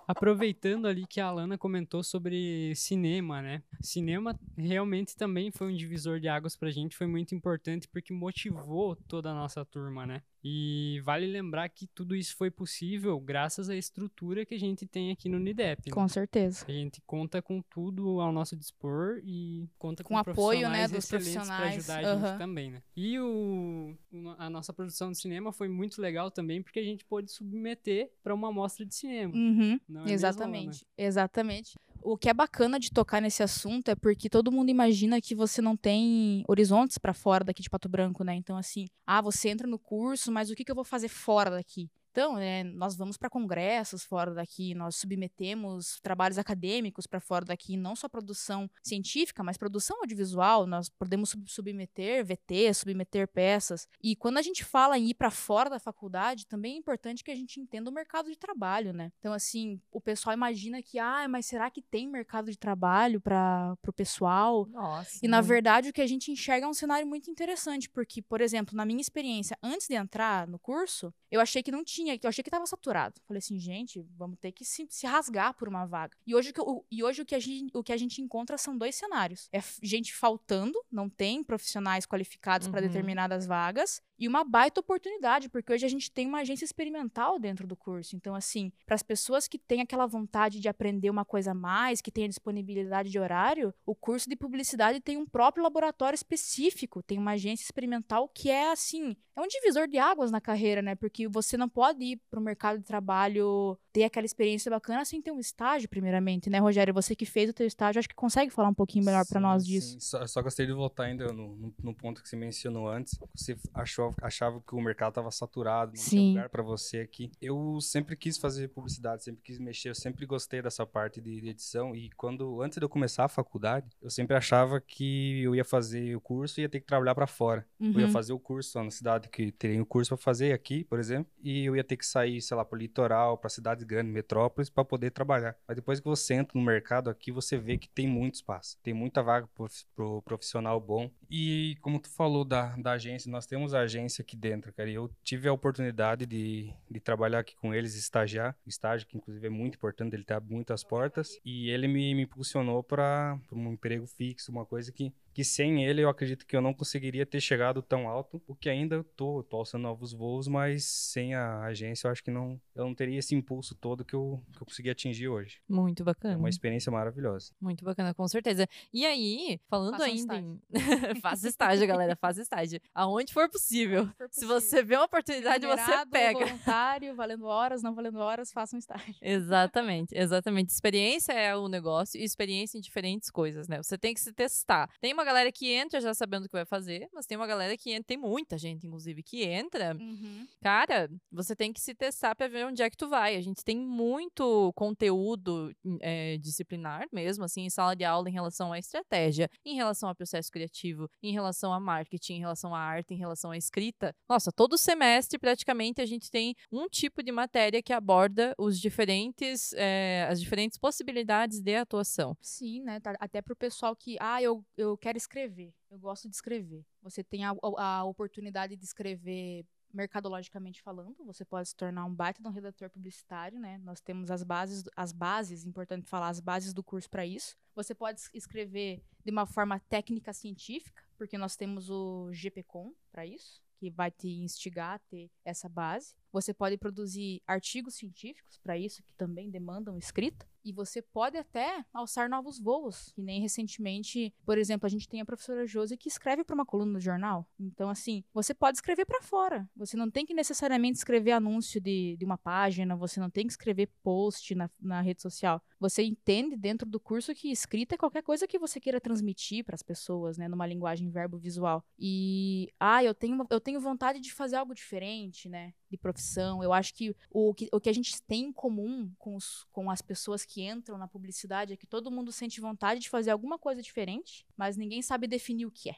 Aproveitando 0.07 0.87
ali 0.87 1.05
que 1.05 1.19
a 1.19 1.25
Alana 1.27 1.57
comentou 1.57 2.01
sobre 2.01 2.73
cinema, 2.75 3.41
né? 3.41 3.61
Cinema 3.81 4.39
realmente 4.57 5.17
também 5.17 5.51
foi 5.51 5.67
um 5.71 5.75
divisor 5.75 6.19
de 6.19 6.29
águas 6.29 6.55
pra 6.55 6.71
gente, 6.71 6.95
foi 6.95 7.07
muito 7.07 7.35
importante 7.35 7.89
porque 7.89 8.13
motivou 8.13 8.95
toda 8.95 9.31
a 9.31 9.33
nossa 9.33 9.65
turma, 9.65 10.05
né? 10.05 10.21
E 10.43 11.01
vale 11.03 11.25
lembrar 11.25 11.67
que 11.69 11.87
tudo 11.87 12.15
isso 12.15 12.35
foi 12.35 12.49
possível 12.49 13.19
graças 13.19 13.69
à 13.69 13.75
estrutura 13.75 14.45
que 14.45 14.53
a 14.53 14.59
gente 14.59 14.85
tem 14.85 15.11
aqui 15.11 15.27
no 15.27 15.37
Unidep. 15.37 15.83
né? 15.87 15.93
Com 15.93 16.07
certeza. 16.07 16.65
A 16.67 16.71
gente 16.71 17.01
conta 17.05 17.41
com 17.41 17.61
tudo 17.61 18.21
ao 18.21 18.31
nosso 18.31 18.55
dispor 18.55 19.19
e 19.23 19.69
conta 19.77 20.03
com, 20.03 20.09
Com 20.13 20.17
apoio, 20.17 20.69
né, 20.69 20.87
profissionais 20.87 20.91
dos 20.91 21.05
profissionais, 21.07 21.85
para 21.85 21.95
ajudar 21.95 22.13
a 22.13 22.29
gente 22.29 22.37
também, 22.37 22.71
né? 22.71 22.81
E 22.95 23.19
o, 23.19 23.95
a 24.37 24.49
nossa 24.49 24.71
produção 24.71 25.11
de 25.11 25.17
cinema 25.17 25.51
foi 25.51 25.67
muito 25.67 26.01
legal 26.01 26.31
também 26.31 26.61
porque 26.61 26.79
a 26.79 26.83
gente 26.83 27.03
pôde 27.05 27.31
submeter 27.31 28.11
para 28.23 28.33
uma 28.33 28.49
amostra 28.49 28.85
de 28.85 28.95
cinema. 28.95 29.33
Uhum. 29.33 29.79
Não 29.87 30.01
é 30.01 30.03
mesmo, 30.03 30.15
Exatamente, 30.15 30.85
exatamente. 30.97 31.75
O 32.09 32.17
que 32.17 32.29
é 32.29 32.33
bacana 32.33 32.79
de 32.79 32.89
tocar 32.89 33.21
nesse 33.21 33.43
assunto 33.43 33.89
é 33.89 33.95
porque 33.95 34.29
todo 34.29 34.49
mundo 34.49 34.69
imagina 34.69 35.19
que 35.19 35.35
você 35.35 35.61
não 35.61 35.75
tem 35.75 36.41
horizontes 36.47 36.97
pra 36.97 37.13
fora 37.13 37.43
daqui 37.43 37.61
de 37.61 37.69
Pato 37.69 37.89
Branco, 37.89 38.23
né? 38.23 38.33
Então, 38.33 38.55
assim, 38.55 38.87
ah, 39.05 39.21
você 39.21 39.49
entra 39.49 39.67
no 39.67 39.77
curso, 39.77 40.31
mas 40.31 40.49
o 40.49 40.55
que, 40.55 40.63
que 40.63 40.71
eu 40.71 40.75
vou 40.75 40.85
fazer 40.85 41.09
fora 41.09 41.51
daqui? 41.51 41.89
Então, 42.17 42.33
né, 42.33 42.63
nós 42.63 42.95
vamos 42.95 43.15
para 43.15 43.29
congressos 43.29 44.03
fora 44.03 44.33
daqui, 44.33 44.73
nós 44.73 44.95
submetemos 44.95 45.99
trabalhos 46.01 46.39
acadêmicos 46.39 47.05
para 47.05 47.19
fora 47.19 47.45
daqui, 47.45 47.77
não 47.77 47.95
só 47.95 48.09
produção 48.09 48.67
científica, 48.81 49.43
mas 49.43 49.55
produção 49.55 49.99
audiovisual. 49.99 50.65
Nós 50.65 50.89
podemos 50.89 51.29
sub- 51.29 51.47
submeter 51.47 52.25
VT, 52.25 52.73
submeter 52.73 53.27
peças. 53.27 53.87
E 54.01 54.15
quando 54.15 54.39
a 54.39 54.41
gente 54.41 54.65
fala 54.65 54.97
em 54.97 55.09
ir 55.09 55.13
para 55.13 55.29
fora 55.29 55.69
da 55.69 55.79
faculdade, 55.79 56.47
também 56.47 56.73
é 56.73 56.77
importante 56.79 57.23
que 57.23 57.29
a 57.29 57.35
gente 57.35 57.59
entenda 57.59 57.87
o 57.87 57.93
mercado 57.93 58.31
de 58.31 58.35
trabalho, 58.35 58.91
né? 58.93 59.11
Então, 59.19 59.31
assim, 59.31 59.79
o 59.91 60.01
pessoal 60.01 60.33
imagina 60.33 60.81
que, 60.81 60.97
ah, 60.97 61.27
mas 61.29 61.45
será 61.45 61.69
que 61.69 61.83
tem 61.83 62.07
mercado 62.07 62.49
de 62.49 62.57
trabalho 62.57 63.21
para 63.21 63.77
o 63.87 63.93
pessoal? 63.93 64.65
Nossa. 64.69 65.19
E 65.21 65.27
na 65.27 65.37
muito. 65.37 65.49
verdade 65.49 65.89
o 65.89 65.93
que 65.93 66.01
a 66.01 66.07
gente 66.07 66.31
enxerga 66.31 66.65
é 66.65 66.69
um 66.69 66.73
cenário 66.73 67.05
muito 67.05 67.29
interessante, 67.29 67.87
porque, 67.87 68.23
por 68.23 68.41
exemplo, 68.41 68.75
na 68.75 68.85
minha 68.85 69.01
experiência, 69.01 69.55
antes 69.61 69.87
de 69.87 69.93
entrar 69.93 70.47
no 70.47 70.57
curso, 70.57 71.13
eu 71.29 71.39
achei 71.39 71.61
que 71.61 71.69
não 71.71 71.83
tinha, 71.83 72.06
que 72.15 72.27
eu 72.27 72.29
achei 72.29 72.43
que 72.43 72.49
estava 72.49 72.67
saturado. 72.67 73.19
Falei 73.27 73.39
assim, 73.39 73.57
gente, 73.57 74.05
vamos 74.15 74.37
ter 74.39 74.51
que 74.51 74.63
se, 74.63 74.85
se 74.89 75.07
rasgar 75.07 75.55
por 75.55 75.67
uma 75.67 75.85
vaga. 75.85 76.15
E 76.27 76.35
hoje, 76.35 76.53
o 76.59 76.85
e 76.91 77.03
hoje 77.03 77.23
o, 77.23 77.25
que 77.25 77.33
a 77.33 77.39
gente, 77.39 77.75
o 77.75 77.83
que 77.83 77.91
a 77.91 77.97
gente 77.97 78.21
encontra 78.21 78.55
são 78.57 78.77
dois 78.77 78.95
cenários. 78.95 79.49
É 79.51 79.59
gente 79.81 80.13
faltando, 80.13 80.79
não 80.91 81.09
tem 81.09 81.43
profissionais 81.43 82.05
qualificados 82.05 82.67
para 82.67 82.81
Uhum. 82.81 82.87
determinadas 82.87 83.47
vagas, 83.47 84.01
e 84.19 84.27
uma 84.27 84.43
baita 84.43 84.79
oportunidade, 84.79 85.47
porque 85.49 85.71
hoje 85.71 85.85
a 85.85 85.89
gente 85.89 86.11
tem 86.11 86.27
uma 86.27 86.39
agência 86.39 86.65
experimental 86.65 87.39
dentro 87.39 87.67
do 87.67 87.75
curso. 87.75 88.15
Então, 88.15 88.33
assim, 88.35 88.71
para 88.85 88.95
as 88.95 89.03
pessoas 89.03 89.47
que 89.47 89.59
têm 89.59 89.81
aquela 89.81 90.05
vontade 90.07 90.59
de 90.59 90.67
aprender 90.67 91.09
uma 91.09 91.23
coisa 91.23 91.51
a 91.51 91.53
mais, 91.53 92.01
que 92.01 92.11
têm 92.11 92.25
a 92.25 92.27
disponibilidade 92.27 93.09
de 93.09 93.19
horário, 93.19 93.73
o 93.85 93.93
curso 93.95 94.27
de 94.27 94.35
publicidade 94.35 94.99
tem 94.99 95.17
um 95.17 95.25
próprio 95.25 95.63
laboratório 95.63 96.15
específico, 96.15 97.03
tem 97.03 97.17
uma 97.17 97.31
agência 97.31 97.63
experimental 97.63 98.27
que 98.27 98.49
é 98.49 98.71
assim, 98.71 99.15
é 99.35 99.41
um 99.41 99.47
divisor 99.47 99.87
de 99.87 99.99
águas 99.99 100.31
na 100.31 100.41
carreira, 100.41 100.81
né? 100.81 100.95
Porque 100.95 101.27
você 101.27 101.55
não 101.55 101.69
pode 101.69 101.86
ir 101.99 102.21
para 102.29 102.39
o 102.39 102.43
mercado 102.43 102.77
de 102.79 102.83
trabalho 102.85 103.79
ter 103.97 104.03
aquela 104.03 104.25
experiência 104.25 104.69
bacana 104.69 105.03
sem 105.03 105.19
ter 105.21 105.31
um 105.31 105.39
estágio, 105.39 105.89
primeiramente, 105.89 106.49
né, 106.49 106.59
Rogério? 106.59 106.93
Você 106.93 107.15
que 107.15 107.25
fez 107.25 107.49
o 107.49 107.53
teu 107.53 107.65
estágio, 107.65 107.97
acho 107.97 108.07
que 108.07 108.13
consegue 108.13 108.51
falar 108.51 108.69
um 108.69 108.73
pouquinho 108.73 109.03
melhor 109.03 109.25
para 109.25 109.39
Sim, 109.39 109.43
nós 109.43 109.63
sim. 109.63 109.69
disso. 109.69 109.97
Só, 109.99 110.27
só 110.27 110.41
gostaria 110.41 110.71
de 110.71 110.77
voltar 110.77 111.05
ainda 111.05 111.33
no, 111.33 111.55
no, 111.55 111.73
no 111.83 111.95
ponto 111.95 112.21
que 112.21 112.29
você 112.29 112.35
mencionou 112.35 112.87
antes. 112.87 113.17
Você 113.35 113.57
achou, 113.73 114.13
achava 114.21 114.61
que 114.61 114.75
o 114.75 114.79
mercado 114.81 115.09
estava 115.09 115.31
saturado, 115.31 115.93
não 115.95 116.01
Sim. 116.01 116.09
tinha 116.09 116.29
lugar 116.29 116.49
para 116.49 116.61
você 116.61 116.99
aqui. 116.99 117.31
Eu 117.41 117.79
sempre 117.81 118.15
quis 118.15 118.37
fazer 118.37 118.67
publicidade, 118.67 119.23
sempre 119.23 119.41
quis 119.43 119.57
mexer, 119.57 119.89
eu 119.89 119.95
sempre 119.95 120.25
gostei 120.25 120.61
dessa 120.61 120.85
parte 120.85 121.19
de, 121.19 121.41
de 121.41 121.49
edição. 121.49 121.95
E 121.95 122.09
quando 122.11 122.61
antes 122.61 122.77
de 122.77 122.85
eu 122.85 122.89
começar 122.89 123.25
a 123.25 123.29
faculdade, 123.29 123.87
eu 124.01 124.09
sempre 124.11 124.35
achava 124.35 124.79
que 124.79 125.41
eu 125.41 125.55
ia 125.55 125.65
fazer 125.65 126.15
o 126.15 126.21
curso 126.21 126.59
e 126.59 126.63
ia 126.63 126.69
ter 126.69 126.79
que 126.81 126.85
trabalhar 126.85 127.15
para 127.15 127.25
fora. 127.27 127.65
Eu 127.79 127.91
ia 127.99 128.05
Uhum. 128.05 128.11
fazer 128.11 128.33
o 128.33 128.39
curso 128.39 128.81
na 128.83 128.91
cidade 128.91 129.29
que 129.29 129.51
teria 129.51 129.81
o 129.81 129.85
curso 129.85 130.09
para 130.09 130.17
fazer 130.23 130.51
aqui, 130.51 130.83
por 130.83 130.99
exemplo, 130.99 131.31
e 131.41 131.65
eu 131.65 131.75
ia 131.75 131.83
ter 131.83 131.95
que 131.97 132.05
sair, 132.05 132.41
sei 132.41 132.55
lá, 132.57 132.65
para 132.65 132.75
o 132.75 132.79
litoral, 132.79 133.37
para 133.37 133.49
cidades 133.49 133.85
grandes, 133.87 134.13
metrópoles, 134.13 134.69
para 134.69 134.85
poder 134.85 135.11
trabalhar. 135.11 135.57
Mas 135.67 135.75
depois 135.75 135.99
que 135.99 136.05
você 136.05 136.35
entra 136.35 136.57
no 136.59 136.65
mercado 136.65 137.09
aqui, 137.09 137.31
você 137.31 137.57
vê 137.57 137.77
que 137.77 137.89
tem 137.89 138.07
muito 138.07 138.35
espaço, 138.35 138.77
tem 138.83 138.93
muita 138.93 139.23
vaga 139.23 139.47
pro, 139.55 139.67
pro 139.95 140.21
profissional 140.23 140.79
bom. 140.79 141.09
E 141.29 141.77
como 141.81 141.99
tu 141.99 142.09
falou 142.09 142.45
da, 142.45 142.75
da 142.75 142.93
agência, 142.93 143.31
nós 143.31 143.45
temos 143.45 143.73
a 143.73 143.81
agência 143.81 144.21
aqui 144.21 144.35
dentro, 144.35 144.73
cara. 144.73 144.89
E 144.89 144.95
eu 144.95 145.09
tive 145.23 145.47
a 145.47 145.53
oportunidade 145.53 146.25
de, 146.25 146.73
de 146.89 146.99
trabalhar 146.99 147.39
aqui 147.39 147.55
com 147.55 147.73
eles, 147.73 147.95
estagiar, 147.95 148.55
estágio 148.65 149.07
que 149.07 149.17
inclusive 149.17 149.45
é 149.47 149.49
muito 149.49 149.75
importante, 149.75 150.15
ele 150.15 150.25
abre 150.29 150.53
muitas 150.53 150.83
portas. 150.83 151.39
E 151.43 151.69
ele 151.69 151.87
me, 151.87 152.13
me 152.15 152.23
impulsionou 152.23 152.83
para 152.83 153.39
um 153.51 153.73
emprego 153.73 154.07
fixo, 154.07 154.51
uma 154.51 154.65
coisa 154.65 154.91
que 154.91 155.13
que 155.37 155.43
sem 155.43 155.85
ele 155.85 156.01
eu 156.01 156.09
acredito 156.09 156.47
que 156.47 156.55
eu 156.55 156.61
não 156.61 156.73
conseguiria 156.73 157.23
ter 157.23 157.39
chegado 157.39 157.79
tão 157.83 158.09
alto, 158.09 158.41
o 158.47 158.55
que 158.55 158.67
ainda 158.67 158.95
eu 158.95 159.03
tô, 159.03 159.43
tô 159.43 159.57
alçando 159.57 159.83
novos 159.83 160.11
voos, 160.11 160.47
mas 160.47 160.83
sem 160.83 161.35
a 161.35 161.61
agência 161.61 162.07
eu 162.07 162.11
acho 162.11 162.23
que 162.23 162.31
não, 162.31 162.59
eu 162.73 162.85
não 162.85 162.95
teria 162.95 163.19
esse 163.19 163.35
impulso 163.35 163.75
todo 163.75 164.03
que 164.03 164.15
eu, 164.15 164.41
que 164.51 164.63
eu 164.63 164.65
consegui 164.65 164.89
atingir 164.89 165.27
hoje. 165.27 165.61
Muito 165.69 166.01
É 166.01 166.05
bacana. 166.05 166.39
uma 166.39 166.49
experiência 166.49 166.91
maravilhosa. 166.91 167.53
Muito 167.61 167.85
bacana, 167.85 168.15
com 168.15 168.27
certeza. 168.27 168.67
E 168.91 169.05
aí, 169.05 169.59
falando 169.69 169.91
Faça 169.91 170.05
um 170.05 170.07
ainda 170.07 170.37
em... 170.37 170.59
faça 171.21 171.47
estágio, 171.47 171.87
galera, 171.87 172.15
faça 172.15 172.41
estágio. 172.41 172.79
Aonde 172.93 173.33
for 173.33 173.49
possível. 173.49 174.07
For 174.17 174.27
Se 174.31 174.41
possível. 174.45 174.61
você 174.61 174.83
vê 174.83 174.95
uma 174.95 175.05
oportunidade, 175.05 175.65
você 175.65 176.05
pega. 176.11 176.45
voluntário, 176.45 177.15
valendo 177.15 177.45
horas, 177.45 177.81
não 177.81 177.93
valendo 177.93 178.19
horas, 178.19 178.51
faça 178.51 178.75
um 178.75 178.79
estágio. 178.79 179.15
Exatamente, 179.21 180.15
exatamente. 180.15 180.69
Experiência 180.69 181.33
é 181.33 181.55
o 181.55 181.67
negócio 181.67 182.19
e 182.19 182.23
experiência 182.23 182.77
em 182.77 182.81
diferentes 182.81 183.29
coisas, 183.29 183.67
né? 183.67 183.77
Você 183.81 183.97
tem 183.97 184.13
que 184.13 184.19
se 184.19 184.33
testar. 184.33 184.89
Tem 184.99 185.13
uma 185.13 185.23
galera 185.23 185.51
que 185.51 185.71
entra 185.71 185.99
já 186.01 186.13
sabendo 186.13 186.45
o 186.45 186.47
que 186.47 186.55
vai 186.55 186.65
fazer, 186.65 187.07
mas 187.13 187.25
tem 187.25 187.37
uma 187.37 187.47
galera 187.47 187.77
que 187.77 187.91
entra, 187.91 188.03
tem 188.05 188.17
muita 188.17 188.57
gente, 188.57 188.85
inclusive, 188.85 189.23
que 189.23 189.43
entra 189.43 189.77
Uhum. 189.99 190.47
Cara, 190.61 191.09
você 191.31 191.55
tem 191.55 191.71
que 191.71 191.79
se 191.79 191.93
testar 191.93 192.35
pra 192.35 192.47
ver 192.47 192.65
onde 192.65 192.81
é 192.81 192.89
que 192.89 192.97
tu 192.97 193.07
vai. 193.07 193.35
A 193.35 193.41
gente 193.41 193.63
tem 193.63 193.77
muito 193.77 194.71
conteúdo 194.75 195.71
é, 196.01 196.37
disciplinar 196.37 197.05
mesmo, 197.11 197.43
assim, 197.43 197.61
em 197.61 197.69
sala 197.69 197.95
de 197.95 198.03
aula 198.03 198.29
em 198.29 198.33
relação 198.33 198.73
à 198.73 198.79
estratégia, 198.79 199.49
em 199.65 199.75
relação 199.75 200.09
ao 200.09 200.15
processo 200.15 200.51
criativo, 200.51 201.06
em 201.21 201.31
relação 201.31 201.73
a 201.73 201.79
marketing, 201.79 202.33
em 202.35 202.39
relação 202.39 202.73
à 202.73 202.79
arte, 202.79 203.13
em 203.13 203.17
relação 203.17 203.51
à 203.51 203.57
escrita. 203.57 204.13
Nossa, 204.29 204.51
todo 204.51 204.77
semestre 204.77 205.37
praticamente 205.39 206.01
a 206.01 206.05
gente 206.05 206.29
tem 206.29 206.55
um 206.71 206.87
tipo 206.87 207.21
de 207.23 207.31
matéria 207.31 207.81
que 207.81 207.93
aborda 207.93 208.53
os 208.57 208.79
diferentes, 208.79 209.73
é, 209.73 210.27
as 210.29 210.39
diferentes 210.41 210.77
possibilidades 210.77 211.61
de 211.61 211.75
atuação. 211.75 212.35
Sim, 212.41 212.81
né? 212.83 212.99
tá- 212.99 213.15
Até 213.19 213.41
pro 213.41 213.55
pessoal 213.55 213.95
que, 213.95 214.17
ah, 214.19 214.41
eu, 214.41 214.63
eu 214.75 214.97
quero 214.97 215.17
escrever, 215.17 215.73
eu 215.89 215.97
gosto 215.99 216.27
de 216.29 216.35
escrever. 216.35 216.83
Você 217.01 217.23
tem 217.23 217.45
a, 217.45 217.53
a 217.77 218.03
oportunidade 218.03 218.75
de 218.75 218.83
escrever 218.83 219.65
mercadologicamente 219.93 220.81
falando, 220.81 221.23
você 221.25 221.43
pode 221.45 221.69
se 221.69 221.75
tornar 221.75 222.05
um 222.05 222.13
baita 222.13 222.41
de 222.41 222.47
um 222.47 222.51
redator 222.51 222.89
publicitário, 222.89 223.59
né? 223.59 223.77
Nós 223.79 223.99
temos 224.01 224.29
as 224.31 224.43
bases, 224.43 224.83
as 224.95 225.11
bases, 225.11 225.65
importante 225.65 226.07
falar, 226.07 226.29
as 226.29 226.39
bases 226.39 226.73
do 226.73 226.83
curso 226.83 227.09
para 227.09 227.25
isso. 227.25 227.55
Você 227.75 227.93
pode 227.95 228.19
es- 228.19 228.29
escrever 228.33 229.01
de 229.23 229.31
uma 229.31 229.45
forma 229.45 229.79
técnica 229.79 230.33
científica, 230.33 231.03
porque 231.17 231.37
nós 231.37 231.55
temos 231.55 231.89
o 231.89 232.31
GPCom 232.31 232.93
para 233.11 233.25
isso, 233.25 233.61
que 233.79 233.89
vai 233.91 234.09
te 234.09 234.27
instigar 234.27 234.95
a 234.95 234.99
ter 234.99 235.29
essa 235.45 235.69
base. 235.69 236.15
Você 236.31 236.53
pode 236.53 236.77
produzir 236.77 237.41
artigos 237.45 237.95
científicos 237.95 238.57
para 238.57 238.77
isso, 238.77 239.03
que 239.03 239.13
também 239.13 239.49
demandam 239.49 239.97
escrita. 239.97 240.47
E 240.67 240.73
você 240.73 241.01
pode 241.01 241.37
até 241.37 241.85
alçar 241.93 242.29
novos 242.29 242.59
voos, 242.59 243.09
que 243.13 243.21
nem 243.21 243.39
recentemente, 243.39 244.33
por 244.45 244.57
exemplo, 244.57 244.85
a 244.85 244.89
gente 244.89 245.07
tem 245.07 245.21
a 245.21 245.25
professora 245.25 245.65
Josi 245.65 245.95
que 245.95 246.09
escreve 246.09 246.43
para 246.43 246.53
uma 246.53 246.65
coluna 246.65 246.91
no 246.91 246.99
jornal. 246.99 247.49
Então, 247.57 247.89
assim, 247.89 248.21
você 248.33 248.53
pode 248.53 248.75
escrever 248.75 249.05
para 249.05 249.21
fora. 249.21 249.65
Você 249.77 249.95
não 249.95 250.11
tem 250.11 250.25
que 250.25 250.33
necessariamente 250.33 250.97
escrever 250.97 251.31
anúncio 251.31 251.79
de, 251.79 252.17
de 252.17 252.25
uma 252.25 252.37
página, 252.37 252.97
você 252.97 253.17
não 253.17 253.29
tem 253.29 253.47
que 253.47 253.53
escrever 253.53 253.89
post 254.03 254.53
na, 254.55 254.69
na 254.77 254.99
rede 254.99 255.21
social. 255.21 255.63
Você 255.79 256.03
entende 256.03 256.57
dentro 256.57 256.85
do 256.85 256.99
curso 256.99 257.33
que 257.33 257.49
escrita 257.49 257.95
é 257.95 257.97
qualquer 257.97 258.23
coisa 258.23 258.45
que 258.45 258.59
você 258.59 258.77
queira 258.77 258.99
transmitir 258.99 259.63
para 259.63 259.75
as 259.75 259.83
pessoas, 259.83 260.37
né, 260.37 260.49
numa 260.49 260.67
linguagem 260.67 261.09
verbo-visual. 261.09 261.81
E, 261.97 262.73
ah, 262.77 263.01
eu 263.01 263.15
tenho, 263.15 263.47
eu 263.49 263.61
tenho 263.61 263.79
vontade 263.79 264.19
de 264.19 264.33
fazer 264.33 264.57
algo 264.57 264.75
diferente, 264.75 265.47
né, 265.47 265.73
de 265.89 265.97
profissão. 265.97 266.63
Eu 266.63 266.73
acho 266.73 266.93
que 266.93 267.15
o 267.29 267.53
que, 267.53 267.69
o 267.71 267.79
que 267.79 267.89
a 267.89 267.93
gente 267.93 268.21
tem 268.23 268.45
em 268.45 268.53
comum 268.53 269.11
com, 269.17 269.35
os, 269.35 269.65
com 269.71 269.89
as 269.89 270.01
pessoas 270.01 270.45
que 270.45 270.61
entram 270.63 270.97
na 270.97 271.07
publicidade 271.07 271.73
é 271.73 271.77
que 271.77 271.87
todo 271.87 272.11
mundo 272.11 272.31
sente 272.31 272.61
vontade 272.61 272.99
de 272.99 273.09
fazer 273.09 273.31
alguma 273.31 273.57
coisa 273.57 273.81
diferente, 273.81 274.45
mas 274.55 274.77
ninguém 274.77 275.01
sabe 275.01 275.27
definir 275.27 275.65
o 275.65 275.71
que 275.71 275.89
é. 275.89 275.95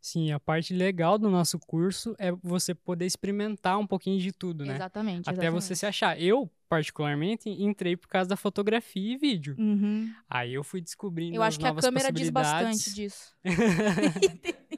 Sim, 0.00 0.32
a 0.32 0.40
parte 0.40 0.74
legal 0.74 1.18
do 1.18 1.30
nosso 1.30 1.58
curso 1.58 2.14
é 2.18 2.32
você 2.42 2.74
poder 2.74 3.06
experimentar 3.06 3.78
um 3.78 3.86
pouquinho 3.86 4.18
de 4.18 4.32
tudo, 4.32 4.64
né? 4.64 4.74
Exatamente. 4.74 5.28
Até 5.28 5.50
você 5.50 5.76
se 5.76 5.84
achar. 5.84 6.20
Eu, 6.20 6.50
particularmente, 6.68 7.50
entrei 7.50 7.96
por 7.96 8.08
causa 8.08 8.28
da 8.28 8.36
fotografia 8.36 9.14
e 9.14 9.16
vídeo. 9.18 9.54
Uhum. 9.58 10.12
Aí 10.28 10.54
eu 10.54 10.64
fui 10.64 10.80
descobrindo 10.80 11.36
Eu 11.36 11.42
acho 11.42 11.58
que 11.58 11.66
a 11.66 11.74
câmera 11.74 12.10
diz 12.10 12.30
bastante 12.30 12.94
disso. 12.94 13.36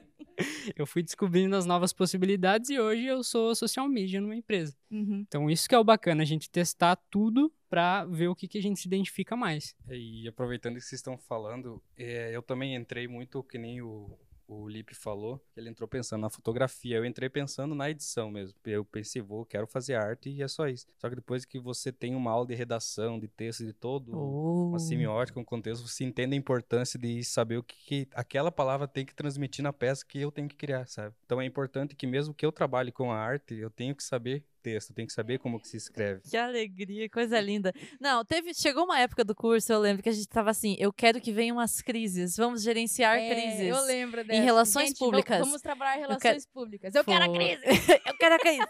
eu 0.75 0.85
fui 0.85 1.03
descobrindo 1.03 1.55
as 1.55 1.65
novas 1.65 1.93
possibilidades 1.93 2.69
e 2.69 2.79
hoje 2.79 3.05
eu 3.05 3.23
sou 3.23 3.55
social 3.55 3.87
media 3.87 4.21
numa 4.21 4.35
empresa. 4.35 4.75
Uhum. 4.91 5.23
Então 5.27 5.49
isso 5.49 5.67
que 5.67 5.75
é 5.75 5.79
o 5.79 5.83
bacana, 5.83 6.23
a 6.23 6.25
gente 6.25 6.49
testar 6.49 6.95
tudo 7.09 7.51
pra 7.69 8.05
ver 8.05 8.27
o 8.27 8.35
que, 8.35 8.47
que 8.47 8.57
a 8.57 8.61
gente 8.61 8.79
se 8.79 8.87
identifica 8.87 9.35
mais. 9.35 9.75
E 9.89 10.27
aproveitando 10.27 10.75
que 10.75 10.81
vocês 10.81 10.99
estão 10.99 11.17
falando, 11.17 11.81
é, 11.97 12.35
eu 12.35 12.41
também 12.41 12.75
entrei 12.75 13.07
muito 13.07 13.43
que 13.43 13.57
nem 13.57 13.81
o, 13.81 14.15
o 14.47 14.67
Lipe 14.67 14.93
falou, 14.93 15.41
que 15.53 15.59
ele 15.59 15.69
entrou 15.69 15.87
pensando 15.87 16.21
na 16.21 16.29
fotografia. 16.29 16.97
Eu 16.97 17.05
entrei 17.05 17.29
pensando 17.29 17.73
na 17.73 17.89
edição 17.89 18.29
mesmo. 18.29 18.55
Eu 18.65 18.83
pensei, 18.85 19.21
vou, 19.21 19.45
quero 19.45 19.65
fazer 19.67 19.95
arte 19.95 20.29
e 20.29 20.41
é 20.41 20.47
só 20.47 20.67
isso. 20.67 20.85
Só 20.97 21.09
que 21.09 21.15
depois 21.15 21.45
que 21.45 21.59
você 21.59 21.91
tem 21.91 22.15
uma 22.15 22.31
aula 22.31 22.45
de 22.47 22.55
redação, 22.55 23.19
de 23.19 23.27
texto, 23.27 23.65
de 23.65 23.73
todo 23.73 24.13
Oh. 24.15 24.69
uma 24.69 24.79
semiótica, 24.79 25.39
um 25.39 25.43
contexto, 25.43 25.87
você 25.87 26.03
entende 26.03 26.35
a 26.35 26.37
importância 26.37 26.99
de 26.99 27.23
saber 27.23 27.57
o 27.57 27.63
que, 27.63 27.75
que 27.75 28.07
aquela 28.13 28.51
palavra 28.51 28.87
tem 28.87 29.05
que 29.05 29.13
transmitir 29.15 29.63
na 29.63 29.73
peça 29.73 30.05
que 30.05 30.19
eu 30.19 30.31
tenho 30.31 30.47
que 30.47 30.55
criar, 30.55 30.87
sabe? 30.87 31.15
Então 31.25 31.41
é 31.41 31.45
importante 31.45 31.95
que 31.95 32.05
mesmo 32.05 32.33
que 32.33 32.45
eu 32.45 32.51
trabalhe 32.51 32.91
com 32.91 33.11
a 33.11 33.17
arte, 33.17 33.55
eu 33.55 33.69
tenho 33.69 33.95
que 33.95 34.03
saber 34.03 34.43
texto, 34.63 34.93
tenho 34.93 35.07
que 35.07 35.13
saber 35.13 35.37
como 35.39 35.59
que 35.59 35.67
se 35.67 35.75
escreve. 35.77 36.21
Que 36.21 36.37
alegria, 36.37 37.09
coisa 37.09 37.39
linda. 37.39 37.73
Não, 37.99 38.23
teve, 38.23 38.53
chegou 38.53 38.85
uma 38.85 38.99
época 38.99 39.23
do 39.23 39.35
curso, 39.35 39.71
eu 39.73 39.79
lembro 39.79 40.01
que 40.01 40.09
a 40.09 40.13
gente 40.13 40.27
tava 40.27 40.49
assim, 40.49 40.75
eu 40.79 40.91
quero 40.93 41.19
que 41.19 41.31
venham 41.31 41.57
umas 41.57 41.81
crises, 41.81 42.37
vamos 42.37 42.63
gerenciar 42.63 43.17
É, 43.17 43.29
crises. 43.29 43.67
eu 43.67 43.81
lembro 43.85 44.23
dessa. 44.23 44.41
relações 44.41 44.87
Gente, 44.89 44.99
públicas. 44.99 45.39
Vamos 45.39 45.61
trabalhar 45.61 45.97
em 45.97 46.01
Eu 46.03 46.07
relações 46.07 46.45
públicas. 46.47 46.95
Eu 46.95 47.03
quero 47.03 47.25
a 47.25 47.33
crise. 47.33 47.61
eu 48.07 48.17
quero 48.17 48.35
a 48.35 48.39
crise. 48.39 48.65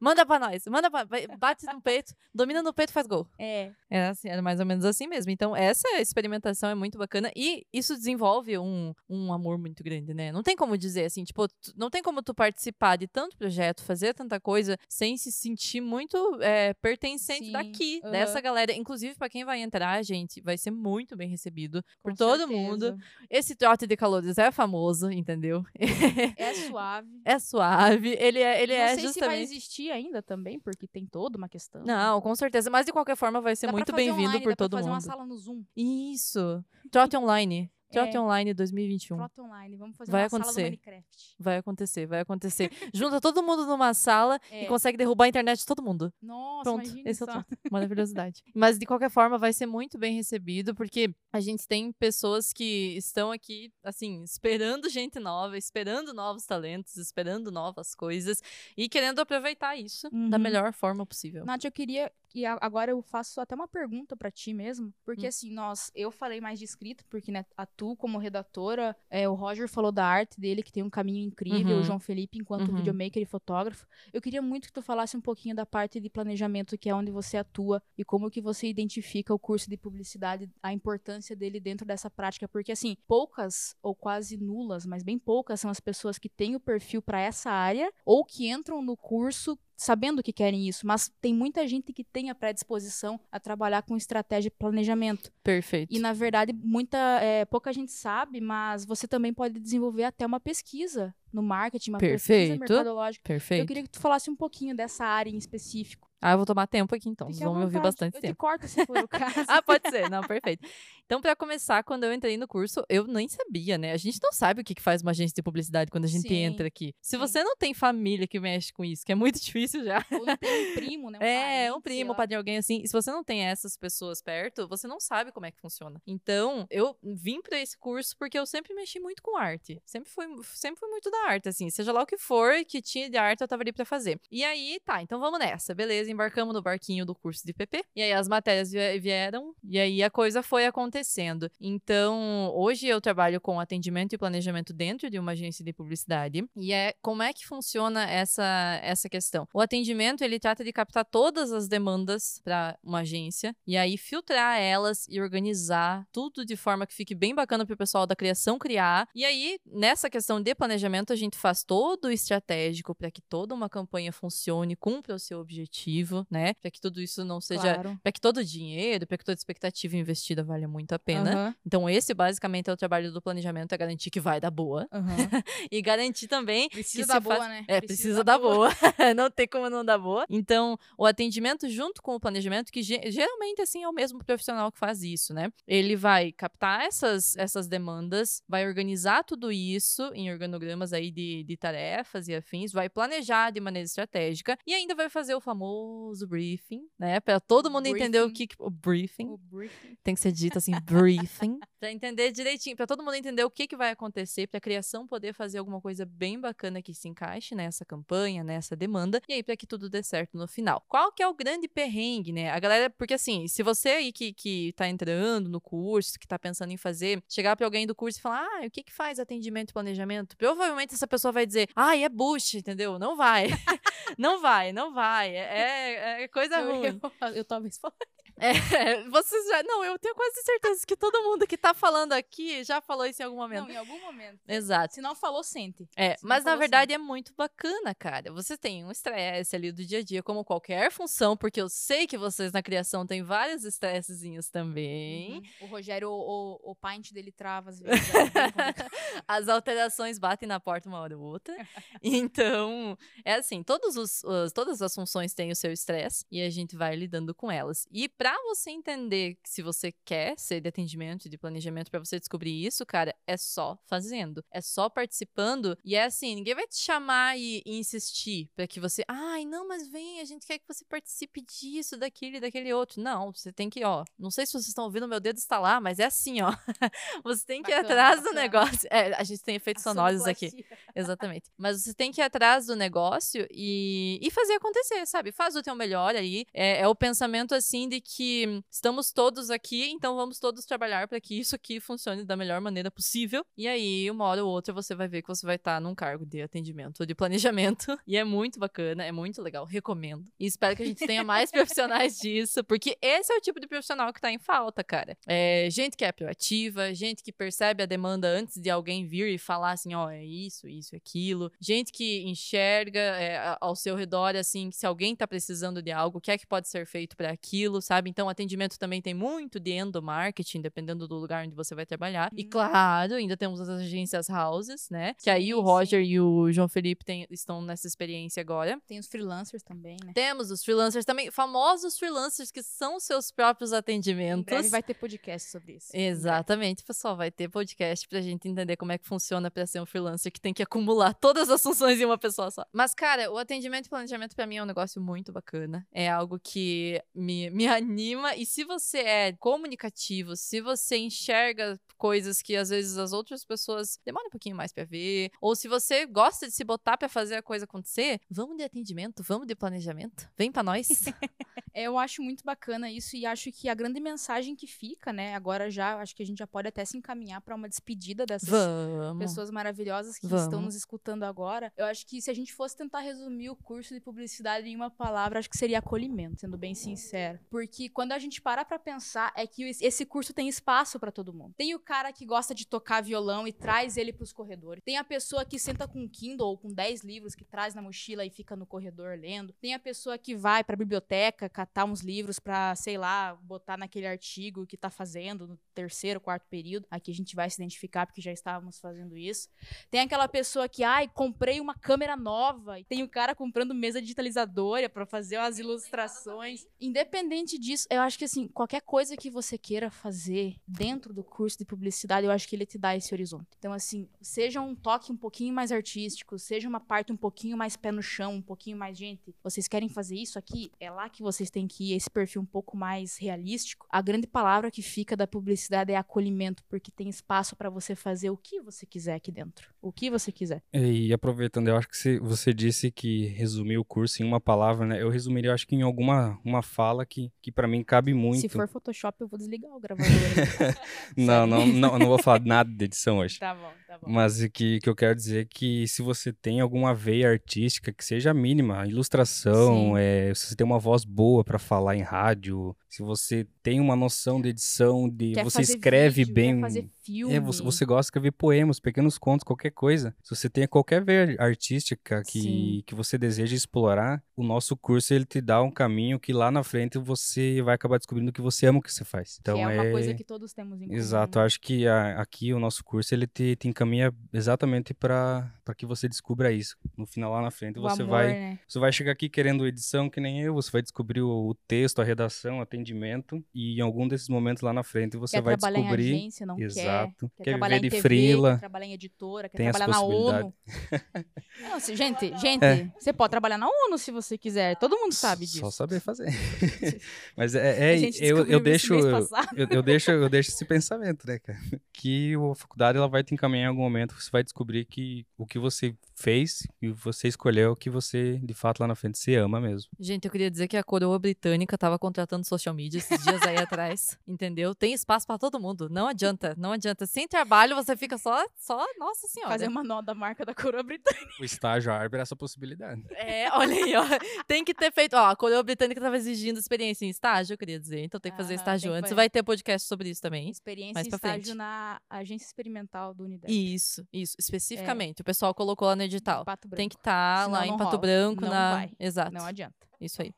Manda 0.00 0.26
pra 0.26 0.38
nós, 0.40 0.66
manda 0.66 0.90
pra, 0.90 1.06
bate 1.38 1.64
no 1.66 1.80
peito, 1.80 2.12
domina 2.34 2.60
no 2.62 2.74
peito, 2.74 2.92
faz 2.92 3.06
gol. 3.06 3.26
É. 3.38 3.70
Era, 3.88 4.10
assim, 4.10 4.28
era 4.28 4.42
mais 4.42 4.58
ou 4.58 4.66
menos 4.66 4.84
assim 4.84 5.06
mesmo. 5.06 5.30
Então, 5.30 5.54
essa 5.54 5.88
experimentação 6.00 6.68
é 6.68 6.74
muito 6.74 6.98
bacana 6.98 7.30
e 7.36 7.64
isso 7.72 7.94
desenvolve 7.94 8.58
um, 8.58 8.92
um 9.08 9.32
amor 9.32 9.58
muito 9.58 9.84
grande, 9.84 10.12
né? 10.12 10.32
Não 10.32 10.42
tem 10.42 10.56
como 10.56 10.76
dizer 10.76 11.04
assim, 11.04 11.22
tipo, 11.22 11.46
não 11.76 11.88
tem 11.88 12.02
como 12.02 12.20
tu 12.22 12.34
participar 12.34 12.96
de 12.96 13.06
tanto 13.06 13.36
projeto, 13.36 13.84
fazer 13.84 14.12
tanta 14.12 14.40
coisa 14.40 14.76
sem 14.88 15.16
se 15.16 15.30
sentir 15.36 15.80
muito 15.80 16.16
é, 16.42 16.74
pertencente 16.74 17.46
Sim, 17.46 17.52
daqui, 17.52 18.00
dessa 18.02 18.40
galera. 18.40 18.72
Inclusive, 18.72 19.14
pra 19.14 19.28
quem 19.28 19.44
vai 19.44 19.60
entrar, 19.60 20.02
gente, 20.02 20.40
vai 20.40 20.56
ser 20.58 20.70
muito 20.70 21.16
bem 21.16 21.28
recebido 21.28 21.82
por 22.02 22.10
com 22.12 22.16
todo 22.16 22.38
certeza. 22.46 22.58
mundo. 22.60 22.98
Esse 23.30 23.54
trote 23.54 23.86
de 23.86 23.96
calores 23.96 24.38
é 24.38 24.50
famoso, 24.50 25.10
entendeu? 25.10 25.64
É 26.36 26.54
suave. 26.54 27.08
É 27.24 27.38
suave, 27.38 28.16
ele 28.18 28.40
é, 28.40 28.62
ele 28.62 28.76
não 28.76 28.82
é 28.82 28.88
sei 28.88 28.96
se 28.96 29.02
vai 29.02 29.12
justamente. 29.12 29.42
existir 29.42 29.90
ainda 29.90 30.22
também, 30.22 30.58
porque 30.58 30.86
tem 30.86 31.06
toda 31.06 31.36
uma 31.38 31.48
questão. 31.48 31.82
Não, 31.84 32.20
com 32.20 32.34
certeza. 32.34 32.70
Mas 32.70 32.86
de 32.86 32.92
qualquer 32.92 33.16
forma 33.16 33.40
vai 33.40 33.54
ser 33.56 33.66
Dá 33.66 33.72
pra 33.72 33.78
muito 33.78 33.90
fazer 33.92 34.04
bem-vindo 34.04 34.40
por 34.40 34.50
dá 34.50 34.56
pra 34.56 34.56
todo 34.56 34.72
fazer 34.76 34.88
mundo. 34.88 34.94
uma 34.94 35.00
sala 35.00 35.26
no 35.26 35.36
Zoom. 35.36 35.64
Isso. 35.76 36.64
Trote 36.90 37.16
online. 37.16 37.70
Trote 37.90 38.16
É. 38.16 38.20
online 38.20 38.52
2021. 38.54 39.16
Frota 39.16 39.42
online. 39.42 39.76
Vamos 39.76 39.96
fazer 39.96 40.10
Vai 40.12 40.22
uma 40.22 40.28
sala 40.30 40.42
acontecer. 40.42 40.60
no 40.62 40.66
Minecraft. 40.70 41.34
Vai 41.38 41.56
acontecer, 41.58 42.06
vai 42.06 42.20
acontecer. 42.20 42.70
Junta 42.94 43.20
todo 43.20 43.42
mundo 43.42 43.64
numa 43.66 43.94
sala 43.94 44.40
É. 44.50 44.64
e 44.64 44.66
consegue 44.66 44.98
derrubar 44.98 45.24
a 45.24 45.28
internet 45.28 45.58
de 45.60 45.66
todo 45.66 45.82
mundo. 45.82 46.12
Nossa, 46.20 46.64
Pronto, 46.64 46.86
esse 47.04 47.08
é 47.08 47.14
só. 47.14 47.24
o 47.24 47.26
trote. 47.28 47.46
Maravilhosidade. 47.70 48.42
Mas 48.54 48.78
de 48.78 48.86
qualquer 48.86 49.10
forma 49.10 49.38
vai 49.38 49.52
ser 49.52 49.66
muito 49.66 49.98
bem 49.98 50.14
recebido, 50.14 50.74
porque 50.74 51.14
a 51.32 51.40
gente 51.40 51.66
tem 51.66 51.92
pessoas 51.92 52.52
que 52.52 52.96
estão 52.96 53.30
aqui, 53.30 53.72
assim, 53.84 54.22
esperando 54.24 54.88
gente 54.88 55.18
nova, 55.18 55.56
esperando 55.56 56.12
novos 56.12 56.44
talentos, 56.44 56.96
esperando 56.96 57.50
novas 57.50 57.94
coisas 57.94 58.42
e 58.76 58.88
querendo 58.88 59.20
aproveitar 59.20 59.76
isso 59.76 60.08
da 60.10 60.36
Uhum. 60.36 60.42
melhor 60.42 60.72
forma 60.72 61.06
possível. 61.06 61.44
Nath, 61.44 61.64
eu 61.64 61.72
queria. 61.72 62.10
E 62.36 62.44
a- 62.44 62.58
agora 62.60 62.90
eu 62.90 63.00
faço 63.00 63.40
até 63.40 63.54
uma 63.54 63.66
pergunta 63.66 64.14
pra 64.14 64.30
ti 64.30 64.52
mesmo. 64.52 64.92
Porque, 65.06 65.24
Hum. 65.24 65.28
assim, 65.30 65.50
nós. 65.50 65.90
Eu 65.94 66.10
falei 66.10 66.38
mais 66.38 66.58
de 66.58 66.66
escrita, 66.66 67.02
porque, 67.08 67.32
né, 67.32 67.46
a 67.56 67.64
tu, 67.64 67.96
como 67.96 68.18
redatora, 68.18 68.94
é, 69.08 69.26
o 69.26 69.32
Roger 69.32 69.66
falou 69.66 69.90
da 69.90 70.04
arte 70.04 70.38
dele, 70.38 70.62
que 70.62 70.70
tem 70.70 70.82
um 70.82 70.90
caminho 70.90 71.24
incrível, 71.26 71.76
Uhum. 71.76 71.80
o 71.80 71.82
João 71.82 71.98
Felipe, 71.98 72.36
enquanto 72.38 72.68
Uhum. 72.68 72.74
videomaker 72.74 73.22
e 73.22 73.24
fotógrafo. 73.24 73.86
Eu 74.12 74.20
queria 74.20 74.42
muito 74.42 74.66
que 74.66 74.72
tu 74.74 74.82
falasse 74.82 75.16
um 75.16 75.20
pouquinho 75.22 75.56
da 75.56 75.64
parte 75.64 75.98
de 75.98 76.10
planejamento, 76.10 76.76
que 76.76 76.90
é 76.90 76.94
onde 76.94 77.10
você 77.10 77.38
atua, 77.38 77.82
e 77.96 78.04
como 78.04 78.30
que 78.30 78.42
você 78.42 78.68
identifica 78.68 79.32
o 79.32 79.38
curso 79.38 79.70
de 79.70 79.78
publicidade, 79.78 80.50
a 80.62 80.74
importância 80.74 81.34
dele 81.34 81.58
dentro 81.58 81.86
dessa 81.86 82.10
prática. 82.10 82.46
Porque, 82.46 82.70
assim, 82.70 82.98
poucas, 83.08 83.74
ou 83.82 83.94
quase 83.94 84.36
nulas, 84.36 84.84
mas 84.84 85.02
bem 85.02 85.18
poucas, 85.18 85.58
são 85.58 85.70
as 85.70 85.80
pessoas 85.80 86.18
que 86.18 86.28
têm 86.28 86.54
o 86.54 86.60
perfil 86.60 87.00
pra 87.00 87.18
essa 87.18 87.50
área, 87.50 87.90
ou 88.04 88.26
que 88.26 88.46
entram 88.50 88.82
no 88.82 88.94
curso 88.94 89.58
sabendo 89.76 90.22
que 90.22 90.32
querem 90.32 90.66
isso, 90.66 90.86
mas 90.86 91.10
tem 91.20 91.34
muita 91.34 91.66
gente 91.66 91.92
que 91.92 92.02
tem 92.02 92.30
a 92.30 92.34
predisposição 92.34 93.20
a 93.30 93.38
trabalhar 93.38 93.82
com 93.82 93.96
estratégia 93.96 94.48
e 94.48 94.50
planejamento. 94.50 95.32
Perfeito. 95.42 95.94
E 95.94 95.98
na 95.98 96.12
verdade, 96.12 96.52
muita, 96.52 96.98
é, 97.20 97.44
pouca 97.44 97.72
gente 97.72 97.92
sabe, 97.92 98.40
mas 98.40 98.84
você 98.84 99.06
também 99.06 99.34
pode 99.34 99.60
desenvolver 99.60 100.04
até 100.04 100.24
uma 100.24 100.40
pesquisa 100.40 101.14
no 101.36 101.42
marketing, 101.42 101.90
uma 101.90 101.98
pesquisa 101.98 102.26
Perfeito. 102.26 102.60
mercadológica. 102.60 103.22
Eu 103.22 103.34
Perfeito. 103.34 103.66
queria 103.66 103.82
que 103.82 103.90
tu 103.90 104.00
falasse 104.00 104.30
um 104.30 104.34
pouquinho 104.36 104.74
dessa 104.74 105.04
área 105.04 105.30
em 105.30 105.36
específico. 105.36 106.06
Ah, 106.20 106.32
eu 106.32 106.38
vou 106.38 106.46
tomar 106.46 106.66
tempo 106.66 106.94
aqui 106.94 107.08
então. 107.08 107.26
Fique 107.26 107.38
Vocês 107.38 107.48
vão 107.48 107.56
me 107.56 107.64
ouvir 107.64 107.80
bastante 107.80 108.16
eu 108.16 108.20
tempo. 108.20 108.34
te 108.34 108.36
corto 108.38 108.66
se 108.66 108.84
for 108.86 108.98
o 108.98 109.06
caso. 109.08 109.44
Ah, 109.46 109.60
pode 109.62 109.88
ser. 109.90 110.08
Não, 110.08 110.22
perfeito. 110.22 110.66
Então, 111.04 111.20
pra 111.20 111.36
começar, 111.36 111.84
quando 111.84 112.04
eu 112.04 112.12
entrei 112.12 112.36
no 112.36 112.48
curso, 112.48 112.82
eu 112.88 113.06
nem 113.06 113.28
sabia, 113.28 113.76
né? 113.76 113.92
A 113.92 113.96
gente 113.96 114.18
não 114.22 114.32
sabe 114.32 114.62
o 114.62 114.64
que 114.64 114.74
faz 114.80 115.02
uma 115.02 115.10
agência 115.10 115.34
de 115.34 115.42
publicidade 115.42 115.90
quando 115.90 116.04
a 116.04 116.08
gente 116.08 116.26
Sim, 116.26 116.34
entra 116.36 116.66
aqui. 116.66 116.94
Se 117.00 117.12
sim. 117.12 117.18
você 117.18 117.44
não 117.44 117.54
tem 117.54 117.74
família 117.74 118.26
que 118.26 118.40
mexe 118.40 118.72
com 118.72 118.84
isso, 118.84 119.04
que 119.04 119.12
é 119.12 119.14
muito 119.14 119.38
difícil 119.40 119.84
já. 119.84 120.04
Ou 120.10 120.24
não 120.24 120.36
tem 120.36 120.70
um 120.70 120.74
primo, 120.74 121.10
né? 121.10 121.18
Um 121.20 121.22
é, 121.22 121.42
parente, 121.42 121.72
um 121.78 121.80
primo, 121.82 122.14
padrinho, 122.14 122.40
alguém 122.40 122.56
assim. 122.56 122.80
E 122.82 122.88
se 122.88 122.92
você 122.92 123.10
não 123.12 123.22
tem 123.22 123.42
essas 123.42 123.76
pessoas 123.76 124.22
perto, 124.22 124.66
você 124.66 124.88
não 124.88 124.98
sabe 124.98 125.30
como 125.30 125.46
é 125.46 125.50
que 125.50 125.60
funciona. 125.60 126.00
Então, 126.06 126.66
eu 126.70 126.96
vim 127.02 127.42
pra 127.42 127.60
esse 127.60 127.78
curso 127.78 128.16
porque 128.18 128.38
eu 128.38 128.46
sempre 128.46 128.74
mexi 128.74 128.98
muito 128.98 129.22
com 129.22 129.36
arte. 129.36 129.80
Sempre 129.84 130.10
fui, 130.10 130.26
sempre 130.54 130.80
fui 130.80 130.88
muito 130.88 131.10
da 131.10 131.25
arte, 131.26 131.48
assim. 131.48 131.68
Seja 131.70 131.92
lá 131.92 132.02
o 132.02 132.06
que 132.06 132.16
for 132.18 132.52
que 132.66 132.80
tinha 132.80 133.08
de 133.10 133.16
arte, 133.16 133.40
eu 133.42 133.48
tava 133.48 133.62
ali 133.62 133.72
pra 133.72 133.84
fazer. 133.84 134.18
E 134.30 134.44
aí, 134.44 134.78
tá, 134.84 135.02
então 135.02 135.18
vamos 135.20 135.38
nessa. 135.38 135.74
Beleza, 135.74 136.10
embarcamos 136.10 136.54
no 136.54 136.62
barquinho 136.62 137.04
do 137.04 137.14
curso 137.14 137.44
de 137.44 137.52
PP. 137.52 137.84
E 137.94 138.02
aí 138.02 138.12
as 138.12 138.28
matérias 138.28 138.70
vie- 138.70 138.98
vieram. 138.98 139.54
E 139.64 139.78
aí 139.78 140.02
a 140.02 140.10
coisa 140.10 140.42
foi 140.42 140.66
acontecendo. 140.66 141.50
Então, 141.60 142.50
hoje 142.54 142.86
eu 142.86 143.00
trabalho 143.00 143.40
com 143.40 143.60
atendimento 143.60 144.12
e 144.14 144.18
planejamento 144.18 144.72
dentro 144.72 145.10
de 145.10 145.18
uma 145.18 145.32
agência 145.32 145.64
de 145.64 145.72
publicidade. 145.72 146.44
E 146.56 146.72
é 146.72 146.94
como 147.02 147.22
é 147.22 147.32
que 147.32 147.46
funciona 147.46 148.04
essa, 148.10 148.78
essa 148.82 149.08
questão? 149.08 149.46
O 149.52 149.60
atendimento, 149.60 150.22
ele 150.22 150.38
trata 150.38 150.64
de 150.64 150.72
captar 150.72 151.04
todas 151.04 151.52
as 151.52 151.68
demandas 151.68 152.40
para 152.42 152.78
uma 152.82 153.00
agência 153.00 153.54
e 153.66 153.76
aí 153.76 153.96
filtrar 153.98 154.58
elas 154.60 155.06
e 155.08 155.20
organizar 155.20 156.06
tudo 156.12 156.44
de 156.44 156.56
forma 156.56 156.86
que 156.86 156.94
fique 156.94 157.14
bem 157.14 157.34
bacana 157.34 157.64
para 157.64 157.74
o 157.74 157.76
pessoal 157.76 158.06
da 158.06 158.16
criação 158.16 158.58
criar. 158.58 159.08
E 159.14 159.24
aí, 159.24 159.58
nessa 159.66 160.08
questão 160.10 160.40
de 160.40 160.54
planejamento, 160.54 161.12
a 161.16 161.18
gente 161.18 161.36
faz 161.36 161.64
todo 161.64 162.06
o 162.06 162.10
estratégico 162.10 162.94
para 162.94 163.10
que 163.10 163.20
toda 163.22 163.54
uma 163.54 163.68
campanha 163.68 164.12
funcione, 164.12 164.76
cumpra 164.76 165.14
o 165.14 165.18
seu 165.18 165.40
objetivo, 165.40 166.26
né? 166.30 166.54
Para 166.54 166.70
que 166.70 166.80
tudo 166.80 167.00
isso 167.00 167.24
não 167.24 167.40
seja 167.40 167.74
Claro. 167.74 167.98
para 168.02 168.12
que 168.12 168.20
todo 168.20 168.38
o 168.38 168.44
dinheiro, 168.44 169.06
para 169.06 169.18
que 169.18 169.24
toda 169.24 169.36
expectativa 169.38 169.96
investida 169.96 170.44
valha 170.44 170.68
muito 170.68 170.92
a 170.92 170.98
pena. 170.98 171.32
Aham, 171.32 171.54
Então, 171.66 171.88
esse 171.90 172.14
basicamente 172.14 172.68
é 172.70 172.72
o 172.72 172.76
trabalho 172.76 173.10
do 173.12 173.20
planejamento, 173.20 173.72
é 173.72 173.76
garantir 173.78 174.10
que 174.10 174.20
vai 174.20 174.40
dar 174.40 174.50
boa. 174.50 174.86
aham. 174.92 175.16
E 175.70 175.80
garantir 175.82 176.28
também 176.28 176.68
Precisa 176.68 177.02
que 177.02 177.08
dar 177.08 177.20
boa, 177.20 177.36
faz- 177.36 177.48
né? 177.48 177.64
É, 177.68 177.80
precisa, 177.80 178.22
dar 178.22 178.38
boa. 178.38 178.68
não 179.16 179.30
tem 179.30 179.48
como 179.48 179.68
não 179.70 179.84
dar 179.84 179.98
boa. 179.98 180.24
Então, 180.28 180.78
o 180.98 181.04
atendimento 181.06 181.68
junto 181.68 182.02
com 182.02 182.14
o 182.14 182.20
planejamento, 182.20 182.70
que 182.70 182.82
ge- 182.82 183.10
geralmente, 183.10 183.60
assim, 183.62 183.82
é 183.82 183.88
o 183.88 183.92
mesmo 183.92 184.22
profissional 184.24 184.70
que 184.70 184.78
faz 184.78 185.02
isso, 185.02 185.32
né? 185.34 185.50
Ele 185.66 185.96
vai 185.96 186.32
captar 186.32 186.82
essas, 186.82 187.36
essas 187.36 187.66
demandas, 187.68 188.42
vai 188.48 188.66
organizar 188.66 189.24
tudo 189.24 189.50
isso 189.50 190.02
em 190.14 190.30
organogramas 190.30 190.92
aí 190.96 191.10
de, 191.10 191.44
de 191.44 191.56
tarefas 191.56 192.28
e 192.28 192.34
afins, 192.34 192.72
vai 192.72 192.88
planejar 192.88 193.50
de 193.50 193.60
maneira 193.60 193.84
estratégica 193.86 194.58
e 194.66 194.74
ainda 194.74 194.94
vai 194.94 195.08
fazer 195.08 195.34
o 195.34 195.40
famoso 195.40 196.26
briefing, 196.26 196.82
né? 196.98 197.20
Pra 197.20 197.38
todo 197.40 197.70
mundo 197.70 197.86
entender 197.86 198.20
o 198.20 198.26
Briefing. 198.26 198.46
que... 198.46 198.56
que- 198.56 198.62
O 198.62 198.70
briefing. 198.70 199.26
O 199.28 199.36
briefing. 199.38 199.96
Tem 200.02 200.14
que 200.14 200.20
ser 200.20 200.32
dito 200.32 200.58
assim, 200.58 200.72
briefing. 200.82 201.58
Pra 201.78 201.92
entender 201.92 202.32
direitinho, 202.32 202.74
pra 202.74 202.86
todo 202.86 203.02
mundo 203.02 203.14
entender 203.14 203.44
o 203.44 203.50
que, 203.50 203.66
que 203.66 203.76
vai 203.76 203.90
acontecer, 203.90 204.46
pra 204.46 204.58
criação 204.58 205.06
poder 205.06 205.34
fazer 205.34 205.58
alguma 205.58 205.78
coisa 205.78 206.06
bem 206.06 206.40
bacana 206.40 206.80
que 206.80 206.94
se 206.94 207.06
encaixe 207.06 207.54
nessa 207.54 207.84
campanha, 207.84 208.42
nessa 208.42 208.74
demanda, 208.74 209.20
e 209.28 209.34
aí 209.34 209.42
pra 209.42 209.54
que 209.56 209.66
tudo 209.66 209.90
dê 209.90 210.02
certo 210.02 210.38
no 210.38 210.48
final. 210.48 210.82
Qual 210.88 211.12
que 211.12 211.22
é 211.22 211.28
o 211.28 211.34
grande 211.34 211.68
perrengue, 211.68 212.32
né? 212.32 212.50
A 212.50 212.58
galera, 212.58 212.88
porque 212.88 213.12
assim, 213.12 213.46
se 213.46 213.62
você 213.62 213.90
aí 213.90 214.10
que, 214.10 214.32
que 214.32 214.72
tá 214.72 214.88
entrando 214.88 215.50
no 215.50 215.60
curso, 215.60 216.18
que 216.18 216.26
tá 216.26 216.38
pensando 216.38 216.72
em 216.72 216.78
fazer, 216.78 217.22
chegar 217.28 217.54
pra 217.56 217.66
alguém 217.66 217.86
do 217.86 217.94
curso 217.94 218.18
e 218.18 218.22
falar, 218.22 218.42
ah, 218.42 218.66
o 218.66 218.70
que 218.70 218.82
que 218.82 218.92
faz 218.92 219.18
atendimento 219.18 219.70
e 219.70 219.72
planejamento? 219.74 220.34
Provavelmente 220.36 220.94
essa 220.94 221.06
pessoa 221.06 221.30
vai 221.30 221.44
dizer, 221.46 221.68
ah, 221.76 221.94
é 221.94 222.08
bullshit, 222.08 222.56
entendeu? 222.60 222.98
Não 222.98 223.18
vai. 223.18 223.48
não 224.16 224.40
vai, 224.40 224.72
não 224.72 224.94
vai. 224.94 225.28
É, 225.36 226.20
é- 226.20 226.22
é 226.22 226.28
coisa 226.28 226.56
Eu, 226.56 226.74
ruim. 226.74 227.00
eu, 227.20 227.28
eu 227.34 227.44
talvez 227.44 227.76
falasse. 227.76 228.15
É, 228.38 228.52
vocês 229.10 229.46
já. 229.48 229.62
Não, 229.62 229.84
eu 229.84 229.98
tenho 229.98 230.14
quase 230.14 230.42
certeza 230.42 230.86
que 230.86 230.96
todo 230.96 231.22
mundo 231.22 231.46
que 231.46 231.56
tá 231.56 231.72
falando 231.72 232.12
aqui 232.12 232.62
já 232.64 232.80
falou 232.80 233.06
isso 233.06 233.22
em 233.22 233.24
algum 233.24 233.36
momento. 233.38 233.62
Não, 233.64 233.70
em 233.70 233.76
algum 233.76 234.00
momento. 234.00 234.38
Exato. 234.46 234.94
Se 234.94 235.00
não 235.00 235.14
falou, 235.14 235.42
sente. 235.42 235.88
É, 235.96 236.16
Se 236.16 236.26
mas 236.26 236.44
na 236.44 236.50
falou, 236.50 236.60
verdade 236.60 236.92
é 236.92 236.98
muito 236.98 237.32
bacana, 237.34 237.94
cara. 237.94 238.32
Você 238.32 238.56
tem 238.56 238.84
um 238.84 238.90
estresse 238.90 239.56
ali 239.56 239.72
do 239.72 239.84
dia 239.84 239.98
a 240.00 240.02
dia, 240.02 240.22
como 240.22 240.44
qualquer 240.44 240.90
função, 240.92 241.36
porque 241.36 241.60
eu 241.60 241.68
sei 241.68 242.06
que 242.06 242.18
vocês 242.18 242.52
na 242.52 242.62
criação 242.62 243.06
têm 243.06 243.22
vários 243.22 243.64
estressezinhos 243.64 244.48
também. 244.50 245.34
Uhum. 245.36 245.42
O 245.62 245.66
Rogério, 245.66 246.10
o, 246.10 246.60
o, 246.62 246.72
o 246.72 246.74
pint 246.74 247.12
dele 247.12 247.32
trava 247.32 247.70
às 247.70 247.80
vezes. 247.80 248.08
é 248.14 248.20
complicado. 248.20 248.90
As 249.26 249.48
alterações 249.48 250.18
batem 250.18 250.46
na 250.48 250.60
porta 250.60 250.88
uma 250.88 251.00
hora 251.00 251.16
ou 251.16 251.24
outra. 251.24 251.54
Então, 252.02 252.96
é 253.24 253.34
assim, 253.34 253.62
todos 253.62 253.96
os, 253.96 254.22
os- 254.24 254.52
todas 254.52 254.80
as 254.82 254.94
funções 254.94 255.34
têm 255.34 255.50
o 255.50 255.56
seu 255.56 255.72
estresse 255.72 256.24
e 256.30 256.40
a 256.42 256.50
gente 256.50 256.76
vai 256.76 256.94
lidando 256.94 257.34
com 257.34 257.50
elas. 257.50 257.86
E 257.90 258.08
pra 258.08 258.25
você 258.44 258.70
entender 258.70 259.36
que 259.42 259.48
se 259.48 259.62
você 259.62 259.92
quer 260.04 260.38
ser 260.38 260.60
de 260.60 260.68
atendimento, 260.68 261.28
de 261.28 261.36
planejamento, 261.38 261.90
pra 261.90 262.00
você 262.00 262.18
descobrir 262.18 262.64
isso, 262.64 262.84
cara, 262.86 263.14
é 263.26 263.36
só 263.36 263.78
fazendo. 263.86 264.44
É 264.50 264.60
só 264.60 264.88
participando. 264.88 265.76
E 265.84 265.94
é 265.94 266.04
assim, 266.04 266.34
ninguém 266.34 266.54
vai 266.54 266.66
te 266.66 266.78
chamar 266.78 267.38
e, 267.38 267.62
e 267.64 267.78
insistir 267.78 268.50
pra 268.54 268.66
que 268.66 268.80
você, 268.80 269.04
ai, 269.08 269.44
não, 269.44 269.66
mas 269.68 269.88
vem, 269.88 270.20
a 270.20 270.24
gente 270.24 270.46
quer 270.46 270.58
que 270.58 270.66
você 270.66 270.84
participe 270.84 271.42
disso, 271.42 271.96
daquele, 271.96 272.40
daquele 272.40 272.72
outro. 272.72 273.00
Não, 273.02 273.32
você 273.32 273.52
tem 273.52 273.68
que, 273.68 273.84
ó, 273.84 274.04
não 274.18 274.30
sei 274.30 274.46
se 274.46 274.52
vocês 274.52 274.68
estão 274.68 274.84
ouvindo 274.84 275.08
meu 275.08 275.20
dedo 275.20 275.36
estalar, 275.36 275.80
mas 275.80 275.98
é 275.98 276.04
assim, 276.04 276.40
ó. 276.40 276.52
Você 277.24 277.44
tem 277.44 277.62
que 277.62 277.70
ir 277.70 277.74
Bacana, 277.74 277.94
atrás 277.94 278.20
do 278.20 278.24
bacana. 278.24 278.40
negócio. 278.42 278.88
É, 278.90 279.14
a 279.14 279.22
gente 279.24 279.42
tem 279.42 279.56
efeitos 279.56 279.82
sonoros 279.82 280.26
aqui. 280.26 280.64
Exatamente. 280.94 281.50
Mas 281.56 281.82
você 281.82 281.94
tem 281.94 282.12
que 282.12 282.20
ir 282.20 282.24
atrás 282.24 282.66
do 282.66 282.76
negócio 282.76 283.46
e, 283.50 284.18
e 284.22 284.30
fazer 284.30 284.54
acontecer, 284.54 285.04
sabe? 285.06 285.32
Faz 285.32 285.56
o 285.56 285.62
teu 285.62 285.74
melhor 285.74 286.14
aí. 286.14 286.46
É, 286.54 286.80
é 286.80 286.88
o 286.88 286.94
pensamento 286.94 287.54
assim 287.54 287.88
de 287.88 288.00
que 288.00 288.15
hum, 288.48 288.62
estamos 288.70 289.12
todos 289.12 289.50
aqui, 289.50 289.90
então 289.90 290.16
vamos 290.16 290.38
todos 290.38 290.64
trabalhar 290.64 291.08
para 291.08 291.20
que 291.20 291.38
isso 291.38 291.54
aqui 291.54 291.80
funcione 291.80 292.24
da 292.24 292.36
melhor 292.36 292.60
maneira 292.60 292.90
possível. 292.90 293.44
E 293.56 293.66
aí, 293.66 294.10
uma 294.10 294.24
hora 294.24 294.44
ou 294.44 294.50
outra, 294.50 294.72
você 294.72 294.94
vai 294.94 295.08
ver 295.08 295.22
que 295.22 295.28
você 295.28 295.44
vai 295.44 295.56
estar 295.56 295.80
num 295.80 295.94
cargo 295.94 296.24
de 296.24 296.42
atendimento 296.42 297.00
ou 297.00 297.06
de 297.06 297.14
planejamento. 297.14 297.96
E 298.06 298.16
é 298.16 298.22
muito 298.22 298.60
bacana, 298.60 299.04
é 299.04 299.10
muito 299.10 299.42
legal. 299.42 299.64
Recomendo. 299.64 300.24
E 300.38 300.46
espero 300.46 300.76
que 300.76 300.82
a 300.82 300.86
gente 300.86 301.04
tenha 301.06 301.24
mais 301.24 301.50
profissionais 301.52 302.18
disso, 302.18 302.62
porque 302.62 302.96
esse 303.02 303.32
é 303.32 303.36
o 303.36 303.40
tipo 303.40 303.58
de 303.58 303.66
profissional 303.66 304.12
que 304.12 304.20
tá 304.20 304.30
em 304.30 304.38
falta, 304.38 304.84
cara. 304.84 305.18
É 305.26 305.68
gente 305.70 305.96
que 305.96 306.04
é 306.04 306.12
proativa, 306.12 306.94
gente 306.94 307.22
que 307.22 307.32
percebe 307.32 307.82
a 307.82 307.86
demanda 307.86 308.28
antes 308.28 308.60
de 308.60 308.70
alguém 308.70 309.04
vir 309.06 309.28
e 309.28 309.38
falar 309.38 309.72
assim, 309.72 309.94
ó, 309.94 310.08
é 310.08 310.24
isso, 310.24 310.68
isso, 310.68 310.94
aquilo. 310.94 311.50
Gente 311.60 311.90
que 311.90 312.22
enxerga 312.22 313.00
é, 313.00 313.56
ao 313.60 313.74
seu 313.74 313.96
redor, 313.96 314.36
assim, 314.36 314.70
que 314.70 314.76
se 314.76 314.86
alguém 314.86 315.16
tá 315.16 315.26
precisando 315.26 315.82
de 315.82 315.90
algo, 315.90 316.18
o 316.18 316.20
que 316.20 316.30
é 316.30 316.38
que 316.38 316.46
pode 316.46 316.68
ser 316.68 316.86
feito 316.86 317.16
para 317.16 317.30
aquilo, 317.30 317.82
sabe? 317.82 318.05
Então, 318.08 318.28
atendimento 318.28 318.78
também 318.78 319.00
tem 319.02 319.14
muito 319.14 319.58
de 319.60 319.72
endomarketing, 319.72 320.60
dependendo 320.60 321.06
do 321.08 321.16
lugar 321.16 321.44
onde 321.44 321.54
você 321.54 321.74
vai 321.74 321.86
trabalhar. 321.86 322.30
E 322.36 322.44
Hum. 322.44 322.48
claro, 322.50 323.14
ainda 323.14 323.36
temos 323.36 323.60
as 323.60 323.68
agências 323.68 324.28
houses, 324.28 324.88
né? 324.90 325.14
Que 325.22 325.30
aí 325.30 325.52
o 325.54 325.58
Sim, 325.58 325.62
Roger 325.64 326.00
e 326.02 326.20
o 326.20 326.50
João 326.52 326.68
Felipe 326.68 327.04
têm- 327.04 327.26
estão 327.30 327.60
nessa 327.62 327.86
experiência 327.86 328.40
agora. 328.40 328.80
Tem 328.86 328.98
os 328.98 329.06
freelancers 329.06 329.62
também, 329.62 329.96
né? 330.04 330.12
Temos 330.14 330.50
os 330.50 330.62
freelancers 330.64 331.04
também, 331.04 331.30
famosos 331.30 331.98
freelancers 331.98 332.50
que 332.50 332.62
são 332.62 332.98
seus 333.00 333.30
próprios 333.30 333.72
Em 333.72 333.76
atendimentos. 333.76 334.44
breve 334.44 334.68
vai 334.68 334.82
ter 334.82 334.94
podcast 334.94 335.50
sobre 335.50 335.74
isso. 335.76 335.88
Em. 335.94 336.06
Exatamente, 336.06 336.84
pessoal. 336.84 337.16
Vai 337.16 337.30
ter 337.30 337.48
podcast 337.48 338.06
pra 338.08 338.20
gente 338.20 338.48
entender 338.48 338.76
como 338.76 338.92
é 338.92 338.98
que 338.98 339.06
funciona 339.06 339.50
pra 339.50 339.66
ser 339.66 339.80
um 339.80 339.86
freelancer 339.86 340.30
que 340.32 340.40
tem 340.40 340.52
que 340.54 340.62
acumular 340.62 341.14
todas 341.20 341.48
as 341.50 341.62
funções 341.62 342.00
em 342.00 342.04
uma 342.04 342.18
pessoa 342.18 342.50
só. 342.50 342.64
Mas, 342.72 342.94
cara, 342.94 343.30
o 343.32 343.38
atendimento 343.38 343.86
e 343.86 343.88
planejamento 343.88 344.34
pra 344.34 344.46
mim 344.46 344.56
é 344.56 344.62
um 344.62 344.66
negócio 344.66 345.00
muito 345.00 345.32
bacana. 345.32 345.86
É 345.92 346.08
algo 346.08 346.38
que 346.42 347.00
me, 347.14 347.50
me 347.50 347.66
anima. 347.66 347.95
E 348.36 348.46
se 348.46 348.64
você 348.64 348.98
é 348.98 349.32
comunicativo, 349.32 350.36
se 350.36 350.60
você 350.60 350.96
enxerga 350.96 351.78
coisas 351.96 352.42
que 352.42 352.54
às 352.56 352.68
vezes 352.68 352.98
as 352.98 353.12
outras 353.12 353.44
pessoas 353.44 353.98
demoram 354.04 354.26
um 354.26 354.30
pouquinho 354.30 354.56
mais 354.56 354.72
pra 354.72 354.84
ver, 354.84 355.30
ou 355.40 355.56
se 355.56 355.68
você 355.68 356.06
gosta 356.06 356.46
de 356.46 356.52
se 356.52 356.64
botar 356.64 356.96
pra 356.96 357.08
fazer 357.08 357.36
a 357.36 357.42
coisa 357.42 357.64
acontecer, 357.64 358.20
vamos 358.30 358.56
de 358.56 358.62
atendimento, 358.62 359.22
vamos 359.22 359.46
de 359.46 359.54
planejamento. 359.54 360.28
Vem 360.36 360.50
pra 360.52 360.62
nós. 360.62 360.86
É, 361.72 361.82
Eu 361.82 361.98
acho 361.98 362.22
muito 362.22 362.42
bacana 362.42 362.90
isso 362.90 363.16
e 363.16 363.26
acho 363.26 363.52
que 363.52 363.68
a 363.68 363.74
grande 363.74 364.00
mensagem 364.00 364.56
que 364.56 364.66
fica, 364.66 365.12
né? 365.12 365.34
Agora 365.34 365.70
já, 365.70 365.98
acho 366.00 366.16
que 366.16 366.22
a 366.22 366.26
gente 366.26 366.38
já 366.38 366.46
pode 366.46 366.66
até 366.68 366.82
se 366.86 366.96
encaminhar 366.96 367.42
para 367.42 367.54
uma 367.54 367.68
despedida 367.68 368.24
dessas 368.24 368.48
vamos. 368.48 369.18
pessoas 369.22 369.50
maravilhosas 369.50 370.18
que 370.18 370.26
Vamos. 370.26 370.44
estão 370.44 370.62
nos 370.62 370.74
escutando 370.74 371.24
agora. 371.24 371.70
Eu 371.76 371.84
acho 371.84 372.06
que 372.06 372.22
se 372.22 372.30
a 372.30 372.34
gente 372.34 372.54
fosse 372.54 372.74
tentar 372.74 373.00
resumir 373.00 373.50
o 373.50 373.56
curso 373.56 373.92
de 373.92 374.00
publicidade 374.00 374.66
em 374.66 374.74
uma 374.74 374.90
palavra, 374.90 375.38
acho 375.38 375.50
que 375.50 375.58
seria 375.58 375.78
acolhimento, 375.80 376.40
sendo 376.40 376.56
bem 376.56 376.74
sincero. 376.74 377.38
Porque 377.50 377.85
que 377.88 377.92
quando 377.94 378.10
a 378.12 378.18
gente 378.18 378.40
para 378.42 378.64
pra 378.64 378.78
pensar, 378.78 379.32
é 379.36 379.46
que 379.46 379.62
es- 379.68 379.80
esse 379.80 380.04
curso 380.04 380.34
tem 380.34 380.48
espaço 380.48 380.98
pra 380.98 381.12
todo 381.12 381.32
mundo. 381.32 381.54
Tem 381.56 381.74
o 381.74 381.78
cara 381.78 382.12
que 382.12 382.26
gosta 382.26 382.52
de 382.54 382.66
tocar 382.66 383.00
violão 383.00 383.46
e 383.46 383.52
traz 383.52 383.96
ele 383.96 384.12
pros 384.12 384.32
corredores. 384.32 384.82
Tem 384.84 384.96
a 384.96 385.04
pessoa 385.04 385.44
que 385.44 385.58
senta 385.58 385.86
com 385.86 386.00
um 386.02 386.08
Kindle 386.08 386.48
ou 386.48 386.58
com 386.58 386.72
10 386.72 387.02
livros 387.02 387.34
que 387.34 387.44
traz 387.44 387.74
na 387.74 387.82
mochila 387.82 388.24
e 388.24 388.30
fica 388.30 388.56
no 388.56 388.66
corredor 388.66 389.16
lendo. 389.18 389.52
Tem 389.54 389.72
a 389.72 389.78
pessoa 389.78 390.18
que 390.18 390.34
vai 390.34 390.64
pra 390.64 390.74
biblioteca 390.76 391.48
catar 391.48 391.84
uns 391.84 392.00
livros 392.00 392.40
pra, 392.40 392.74
sei 392.74 392.98
lá, 392.98 393.34
botar 393.42 393.76
naquele 393.76 394.06
artigo 394.06 394.66
que 394.66 394.76
tá 394.76 394.90
fazendo 394.90 395.58
terceiro, 395.76 396.18
quarto 396.18 396.46
período. 396.48 396.86
Aqui 396.90 397.10
a 397.10 397.14
gente 397.14 397.36
vai 397.36 397.50
se 397.50 397.56
identificar 397.56 398.06
porque 398.06 398.22
já 398.22 398.32
estávamos 398.32 398.78
fazendo 398.78 399.16
isso. 399.16 399.48
Tem 399.90 400.00
aquela 400.00 400.26
pessoa 400.26 400.68
que, 400.68 400.82
ai, 400.82 401.06
comprei 401.06 401.60
uma 401.60 401.74
câmera 401.74 402.16
nova. 402.16 402.80
E 402.80 402.84
tem 402.84 403.02
o 403.02 403.08
cara 403.08 403.34
comprando 403.34 403.74
mesa 403.74 404.00
digitalizadora 404.00 404.88
pra 404.88 405.04
fazer 405.04 405.36
umas 405.36 405.58
ilustrações. 405.58 406.66
Independente 406.80 407.58
disso, 407.58 407.86
eu 407.90 408.00
acho 408.00 408.18
que 408.18 408.24
assim, 408.24 408.48
qualquer 408.48 408.80
coisa 408.80 409.16
que 409.16 409.30
você 409.30 409.58
queira 409.58 409.90
fazer 409.90 410.56
dentro 410.66 411.12
do 411.12 411.22
curso 411.22 411.58
de 411.58 411.66
publicidade, 411.66 412.26
eu 412.26 412.32
acho 412.32 412.48
que 412.48 412.56
ele 412.56 412.64
te 412.64 412.78
dá 412.78 412.96
esse 412.96 413.12
horizonte. 413.12 413.48
Então, 413.58 413.72
assim, 413.72 414.08
seja 414.22 414.62
um 414.62 414.74
toque 414.74 415.12
um 415.12 415.16
pouquinho 415.16 415.54
mais 415.54 415.70
artístico, 415.70 416.38
seja 416.38 416.66
uma 416.68 416.80
parte 416.80 417.12
um 417.12 417.16
pouquinho 417.16 417.56
mais 417.56 417.76
pé 417.76 417.92
no 417.92 418.02
chão, 418.02 418.34
um 418.34 418.42
pouquinho 418.42 418.78
mais, 418.78 418.96
gente, 418.96 419.34
vocês 419.42 419.68
querem 419.68 419.88
fazer 419.90 420.16
isso 420.16 420.38
aqui? 420.38 420.70
É 420.80 420.90
lá 420.90 421.10
que 421.10 421.22
vocês 421.22 421.50
têm 421.50 421.68
que 421.68 421.92
ir, 421.92 421.96
esse 421.96 422.08
perfil 422.10 422.40
um 422.40 422.46
pouco 422.46 422.76
mais 422.76 423.18
realístico. 423.18 423.86
A 423.90 424.00
grande 424.00 424.26
palavra 424.26 424.70
que 424.70 424.80
fica 424.80 425.16
da 425.16 425.26
publicidade 425.26 425.65
é 425.70 425.96
acolhimento, 425.96 426.62
porque 426.68 426.90
tem 426.90 427.08
espaço 427.08 427.56
pra 427.56 427.70
você 427.70 427.94
fazer 427.94 428.30
o 428.30 428.36
que 428.36 428.60
você 428.60 428.86
quiser 428.86 429.14
aqui 429.14 429.30
dentro. 429.30 429.70
O 429.80 429.92
que 429.92 430.10
você 430.10 430.30
quiser. 430.32 430.62
E 430.72 431.12
aproveitando, 431.12 431.68
eu 431.68 431.76
acho 431.76 431.88
que 431.88 432.18
você 432.20 432.52
disse 432.52 432.90
que 432.90 433.26
resumiu 433.26 433.80
o 433.80 433.84
curso 433.84 434.22
em 434.22 434.26
uma 434.26 434.40
palavra, 434.40 434.86
né? 434.86 435.00
Eu 435.00 435.08
resumiria, 435.08 435.50
eu 435.50 435.54
acho 435.54 435.66
que 435.66 435.74
em 435.74 435.82
alguma 435.82 436.38
uma 436.44 436.62
fala 436.62 437.04
que, 437.04 437.32
que 437.40 437.50
para 437.50 437.68
mim 437.68 437.82
cabe 437.82 438.14
muito. 438.14 438.40
Se 438.40 438.48
for 438.48 438.68
Photoshop, 438.68 439.20
eu 439.20 439.28
vou 439.28 439.38
desligar 439.38 439.70
o 439.72 439.80
gravador. 439.80 440.06
Não, 441.16 441.46
não, 441.46 441.66
não, 441.66 441.98
não 441.98 442.06
vou 442.06 442.18
falar 442.18 442.40
nada 442.40 442.70
de 442.70 442.84
edição 442.84 443.18
hoje. 443.18 443.38
tá 443.38 443.54
bom, 443.54 443.70
tá 443.86 443.98
bom. 443.98 444.10
Mas 444.10 444.40
o 444.42 444.50
que, 444.50 444.80
que 444.80 444.88
eu 444.88 444.94
quero 444.94 445.14
dizer 445.14 445.42
é 445.42 445.44
que 445.44 445.86
se 445.88 446.02
você 446.02 446.32
tem 446.32 446.60
alguma 446.60 446.94
veia 446.94 447.30
artística, 447.30 447.92
que 447.92 448.04
seja 448.04 448.34
mínima, 448.34 448.86
ilustração, 448.86 449.94
Sim. 449.94 449.98
é, 449.98 450.32
se 450.34 450.46
você 450.46 450.56
tem 450.56 450.64
uma 450.64 450.78
voz 450.78 451.04
boa 451.04 451.44
para 451.44 451.58
falar 451.58 451.96
em 451.96 452.02
rádio, 452.02 452.76
se 452.88 453.02
você 453.02 453.46
tem 453.62 453.80
uma 453.80 453.96
noção 453.96 454.40
de 454.40 454.50
edição, 454.50 455.08
de 455.08 455.32
Quer 455.32 455.44
você 455.44 455.62
escreve 455.62 456.22
vídeo, 456.22 456.34
bem. 456.34 456.54
Quer 456.56 456.60
fazer 456.60 456.88
filme. 457.02 457.34
É, 457.34 457.40
você, 457.40 457.62
você 457.62 457.84
gosta 457.84 458.00
de 458.02 458.06
escrever 458.06 458.32
poemas, 458.32 458.80
pequenos 458.80 459.18
contos, 459.18 459.44
qualquer 459.44 459.70
coisa. 459.70 460.14
Se 460.22 460.34
você 460.34 460.48
tem 460.50 460.66
qualquer 460.66 461.04
veia 461.04 461.36
artística 461.38 462.22
que, 462.24 462.40
Sim. 462.40 462.82
que 462.86 462.94
você 462.94 463.16
deseja 463.18 463.54
explorar, 463.54 464.22
o 464.36 464.42
nosso 464.42 464.76
curso 464.76 465.14
ele 465.14 465.24
te 465.24 465.40
dá 465.40 465.62
um 465.62 465.70
caminho 465.70 466.18
que 466.18 466.32
lá 466.32 466.50
na 466.50 466.62
frente 466.64 466.98
você 466.98 467.62
vai 467.62 467.74
acabar 467.74 467.98
descobrindo 467.98 468.32
que 468.32 468.40
você 468.40 468.66
ama 468.66 468.78
o 468.78 468.82
que 468.82 468.92
você 468.92 469.04
faz. 469.04 469.38
Então 469.40 469.56
que 469.56 469.62
é 469.62 469.66
uma 469.66 469.86
é 469.86 469.90
coisa 469.90 470.14
que 470.14 470.24
todos 470.24 470.52
temos 470.52 470.80
em 470.80 470.86
comum. 470.88 470.98
Exato, 470.98 471.38
eu 471.38 471.42
acho 471.42 471.60
que 471.60 471.86
a- 471.86 472.20
aqui 472.20 472.52
o 472.52 472.58
nosso 472.58 472.82
curso 472.84 473.14
ele 473.14 473.26
te, 473.26 473.56
te 473.56 473.68
encaminha 473.68 474.12
exatamente 474.32 474.92
para 474.94 475.50
que 475.76 475.86
você 475.86 476.08
descubra 476.08 476.50
isso. 476.52 476.76
No 476.96 477.06
final 477.06 477.32
lá 477.32 477.42
na 477.42 477.50
frente 477.50 477.78
O 477.78 477.82
você 477.82 478.02
amor, 478.02 478.10
vai 478.12 478.28
né? 478.32 478.58
você 478.66 478.78
vai 478.78 478.92
chegar 478.92 479.12
aqui 479.12 479.28
querendo 479.28 479.66
edição 479.66 480.08
que 480.10 480.20
nem 480.20 480.40
eu, 480.42 480.54
você 480.54 480.70
vai 480.70 480.82
descobrir 480.82 481.22
o, 481.22 481.48
o 481.50 481.54
texto, 481.66 482.00
a 482.00 482.04
redação, 482.04 482.58
o 482.58 482.62
atendimento 482.86 483.44
e 483.54 483.78
em 483.78 483.80
algum 483.80 484.06
desses 484.06 484.28
momentos 484.28 484.62
lá 484.62 484.72
na 484.72 484.82
frente 484.82 485.16
você 485.16 485.36
quer 485.36 485.42
vai 485.42 485.56
trabalhar 485.56 485.80
descobrir 485.80 486.12
em 486.12 486.16
agência, 486.18 486.46
não 486.46 486.58
Exato. 486.60 487.30
quer. 487.36 487.44
Quer 487.44 487.50
trabalhar 487.52 487.76
viver 487.76 487.86
em 487.86 487.90
de 487.90 487.96
TV, 487.96 488.02
freela. 488.02 488.52
quer 488.54 488.60
trabalhar 488.60 488.86
em 488.86 488.92
editora, 488.92 489.48
quer 489.48 489.56
trabalhar 489.72 489.88
na. 489.88 490.00
ONU. 490.00 490.54
Não, 491.60 491.80
se- 491.80 491.96
gente, 491.96 492.36
gente, 492.38 492.62
É. 492.64 492.90
você 492.98 493.12
pode 493.12 493.30
trabalhar 493.30 493.56
na 493.58 493.66
ONU 493.66 493.96
se 493.98 494.10
você 494.10 494.36
quiser. 494.36 494.76
Todo 494.76 494.96
mundo 494.96 495.12
sabe 495.14 495.46
disso. 495.46 495.60
Só 495.60 495.70
saber 495.70 496.00
fazer. 496.00 496.26
Mas 497.36 497.54
é, 497.54 497.94
é- 497.96 498.10
eu, 498.20 498.44
eu 498.46 498.60
deixo 498.60 498.94
eu, 498.94 499.26
eu 499.70 499.82
deixo 499.82 500.10
eu 500.10 500.28
deixo 500.28 500.50
esse 500.50 500.64
pensamento, 500.64 501.26
né, 501.26 501.38
cara? 501.38 501.58
Que 501.92 502.34
a 502.34 502.54
faculdade 502.54 502.98
ela 502.98 503.08
vai 503.08 503.22
te 503.24 503.34
encaminhar 503.34 503.64
em 503.66 503.68
algum 503.68 503.82
momento, 503.82 504.14
você 504.14 504.30
vai 504.30 504.42
descobrir 504.42 504.84
que 504.84 505.26
o 505.38 505.46
que 505.46 505.58
você 505.58 505.94
fez 506.16 506.66
e 506.80 506.88
você 506.88 507.28
escolheu 507.28 507.68
é 507.68 507.70
o 507.70 507.76
que 507.76 507.90
você 507.90 508.38
de 508.42 508.54
fato 508.54 508.80
lá 508.80 508.86
na 508.86 508.94
frente 508.94 509.18
se 509.18 509.34
ama 509.34 509.60
mesmo. 509.60 509.90
Gente, 509.98 510.24
eu 510.24 510.30
queria 510.30 510.50
dizer 510.50 510.66
que 510.68 510.76
a 510.76 510.82
coroa 510.82 511.18
britânica 511.18 511.76
tava 511.76 511.98
contratando 511.98 512.46
social 512.46 512.74
media 512.74 512.98
esses 512.98 513.22
dias 513.22 513.42
aí 513.42 513.56
atrás, 513.58 514.18
entendeu? 514.26 514.74
Tem 514.74 514.92
espaço 514.92 515.26
pra 515.26 515.38
todo 515.38 515.60
mundo, 515.60 515.88
não 515.90 516.08
adianta, 516.08 516.54
não 516.56 516.72
adianta. 516.72 517.06
Sem 517.06 517.28
trabalho 517.28 517.74
você 517.76 517.96
fica 517.96 518.16
só, 518.18 518.44
só, 518.56 518.84
nossa 518.98 519.26
senhora. 519.28 519.52
Fazer 519.52 519.68
uma 519.68 519.82
nó 519.84 520.00
da 520.00 520.14
marca 520.14 520.44
da 520.44 520.54
coroa 520.54 520.82
britânica. 520.82 521.26
O 521.40 521.44
estágio 521.44 521.92
abre 521.92 522.20
essa 522.20 522.34
possibilidade. 522.34 523.02
É, 523.10 523.50
olha 523.52 523.74
aí, 523.74 523.94
ó. 523.96 524.04
Tem 524.46 524.64
que 524.64 524.72
ter 524.72 524.92
feito, 524.92 525.14
ó, 525.14 525.26
a 525.30 525.36
coroa 525.36 525.62
britânica 525.62 526.00
tava 526.00 526.16
exigindo 526.16 526.58
experiência 526.58 527.04
em 527.04 527.10
estágio, 527.10 527.54
eu 527.54 527.58
queria 527.58 527.78
dizer. 527.78 528.00
Então 528.04 528.18
tem 528.20 528.32
que 528.32 528.38
fazer 528.38 528.54
Aham, 528.54 528.62
estágio 528.62 528.92
antes. 528.92 529.02
fazer. 529.10 529.14
Vai 529.14 529.28
ter 529.28 529.42
podcast 529.42 529.86
sobre 529.86 530.08
isso 530.08 530.22
também. 530.22 530.48
Experiência 530.50 531.00
em 531.00 531.08
estágio 531.08 531.44
frente. 531.44 531.54
na 531.54 532.00
agência 532.08 532.46
experimental 532.46 533.12
do 533.14 533.24
Unidep. 533.24 533.52
Isso, 533.52 534.06
isso, 534.12 534.34
especificamente. 534.38 535.20
O 535.20 535.24
pessoal 535.24 535.54
colocou 535.54 535.88
lá 535.88 535.96
no 535.96 536.05
edital. 536.06 536.44
Tem 536.74 536.88
que 536.88 536.96
estar 536.96 537.44
Senão 537.44 537.52
lá 537.52 537.66
em 537.66 537.70
Pato 537.70 537.84
rola. 537.84 537.98
Branco, 537.98 538.42
Não 538.42 538.48
na. 538.50 538.74
vai. 538.74 538.90
Exato. 538.98 539.32
Não 539.32 539.44
adianta. 539.44 539.74
Isso 540.00 540.22
aí. 540.22 540.32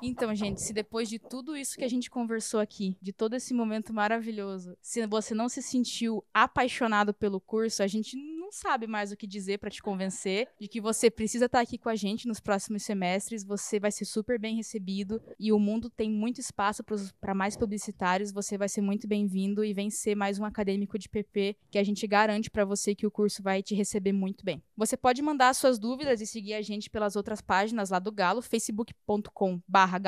Então, 0.00 0.32
gente, 0.34 0.60
se 0.62 0.72
depois 0.72 1.08
de 1.08 1.18
tudo 1.18 1.56
isso 1.56 1.76
que 1.76 1.84
a 1.84 1.88
gente 1.88 2.08
conversou 2.08 2.60
aqui, 2.60 2.96
de 3.02 3.12
todo 3.12 3.34
esse 3.34 3.52
momento 3.52 3.92
maravilhoso, 3.92 4.76
se 4.80 5.04
você 5.06 5.34
não 5.34 5.48
se 5.48 5.60
sentiu 5.60 6.24
apaixonado 6.32 7.12
pelo 7.12 7.40
curso, 7.40 7.82
a 7.82 7.86
gente 7.86 8.16
não 8.48 8.52
sabe 8.52 8.86
mais 8.86 9.12
o 9.12 9.16
que 9.16 9.26
dizer 9.26 9.58
pra 9.58 9.68
te 9.68 9.82
convencer 9.82 10.48
de 10.58 10.66
que 10.66 10.80
você 10.80 11.10
precisa 11.10 11.44
estar 11.44 11.60
aqui 11.60 11.76
com 11.76 11.90
a 11.90 11.94
gente 11.94 12.26
nos 12.26 12.40
próximos 12.40 12.82
semestres, 12.82 13.44
você 13.44 13.78
vai 13.78 13.92
ser 13.92 14.06
super 14.06 14.38
bem 14.38 14.56
recebido 14.56 15.20
e 15.38 15.52
o 15.52 15.58
mundo 15.58 15.90
tem 15.90 16.10
muito 16.10 16.40
espaço 16.40 16.82
para 17.20 17.34
mais 17.34 17.58
publicitários, 17.58 18.32
você 18.32 18.56
vai 18.56 18.70
ser 18.70 18.80
muito 18.80 19.06
bem-vindo 19.06 19.62
e 19.62 19.74
vem 19.74 19.90
ser 19.90 20.14
mais 20.14 20.38
um 20.38 20.46
acadêmico 20.46 20.98
de 20.98 21.10
PP 21.10 21.58
que 21.70 21.76
a 21.76 21.84
gente 21.84 22.06
garante 22.06 22.50
pra 22.50 22.64
você 22.64 22.94
que 22.94 23.06
o 23.06 23.10
curso 23.10 23.42
vai 23.42 23.62
te 23.62 23.74
receber 23.74 24.12
muito 24.12 24.42
bem. 24.42 24.62
Você 24.74 24.96
pode 24.96 25.20
mandar 25.20 25.54
suas 25.54 25.78
dúvidas 25.78 26.22
e 26.22 26.26
seguir 26.26 26.54
a 26.54 26.62
gente 26.62 26.88
pelas 26.88 27.16
outras 27.16 27.42
páginas 27.42 27.90
lá 27.90 27.98
do 27.98 28.10
Galo, 28.10 28.40
facebook.com 28.40 29.60
barra 29.68 30.00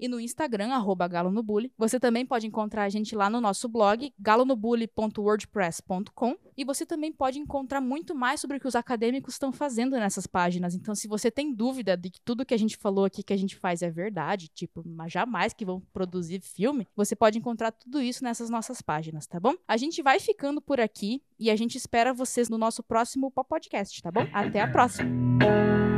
e 0.00 0.08
no 0.08 0.18
Instagram, 0.18 0.72
arroba. 0.72 1.08
Você 1.78 2.00
também 2.00 2.26
pode 2.26 2.48
encontrar 2.48 2.82
a 2.82 2.88
gente 2.88 3.14
lá 3.14 3.30
no 3.30 3.40
nosso 3.40 3.68
blog, 3.68 4.12
galonobully.wordpress.com 4.18 6.47
e 6.58 6.64
você 6.64 6.84
também 6.84 7.12
pode 7.12 7.38
encontrar 7.38 7.80
muito 7.80 8.16
mais 8.16 8.40
sobre 8.40 8.56
o 8.56 8.60
que 8.60 8.66
os 8.66 8.74
acadêmicos 8.74 9.34
estão 9.34 9.52
fazendo 9.52 9.92
nessas 9.92 10.26
páginas. 10.26 10.74
Então, 10.74 10.92
se 10.92 11.06
você 11.06 11.30
tem 11.30 11.54
dúvida 11.54 11.96
de 11.96 12.10
que 12.10 12.20
tudo 12.20 12.44
que 12.44 12.52
a 12.52 12.58
gente 12.58 12.76
falou 12.76 13.04
aqui 13.04 13.22
que 13.22 13.32
a 13.32 13.36
gente 13.36 13.54
faz 13.54 13.80
é 13.80 13.88
verdade, 13.88 14.48
tipo, 14.48 14.82
mas 14.84 15.12
jamais 15.12 15.52
que 15.52 15.64
vão 15.64 15.80
produzir 15.92 16.40
filme, 16.40 16.88
você 16.96 17.14
pode 17.14 17.38
encontrar 17.38 17.70
tudo 17.70 18.02
isso 18.02 18.24
nessas 18.24 18.50
nossas 18.50 18.82
páginas, 18.82 19.24
tá 19.24 19.38
bom? 19.38 19.54
A 19.68 19.76
gente 19.76 20.02
vai 20.02 20.18
ficando 20.18 20.60
por 20.60 20.80
aqui 20.80 21.22
e 21.38 21.48
a 21.48 21.54
gente 21.54 21.76
espera 21.76 22.12
vocês 22.12 22.48
no 22.48 22.58
nosso 22.58 22.82
próximo 22.82 23.30
podcast, 23.30 24.02
tá 24.02 24.10
bom? 24.10 24.26
Até 24.32 24.60
a 24.60 24.68
próxima! 24.68 25.97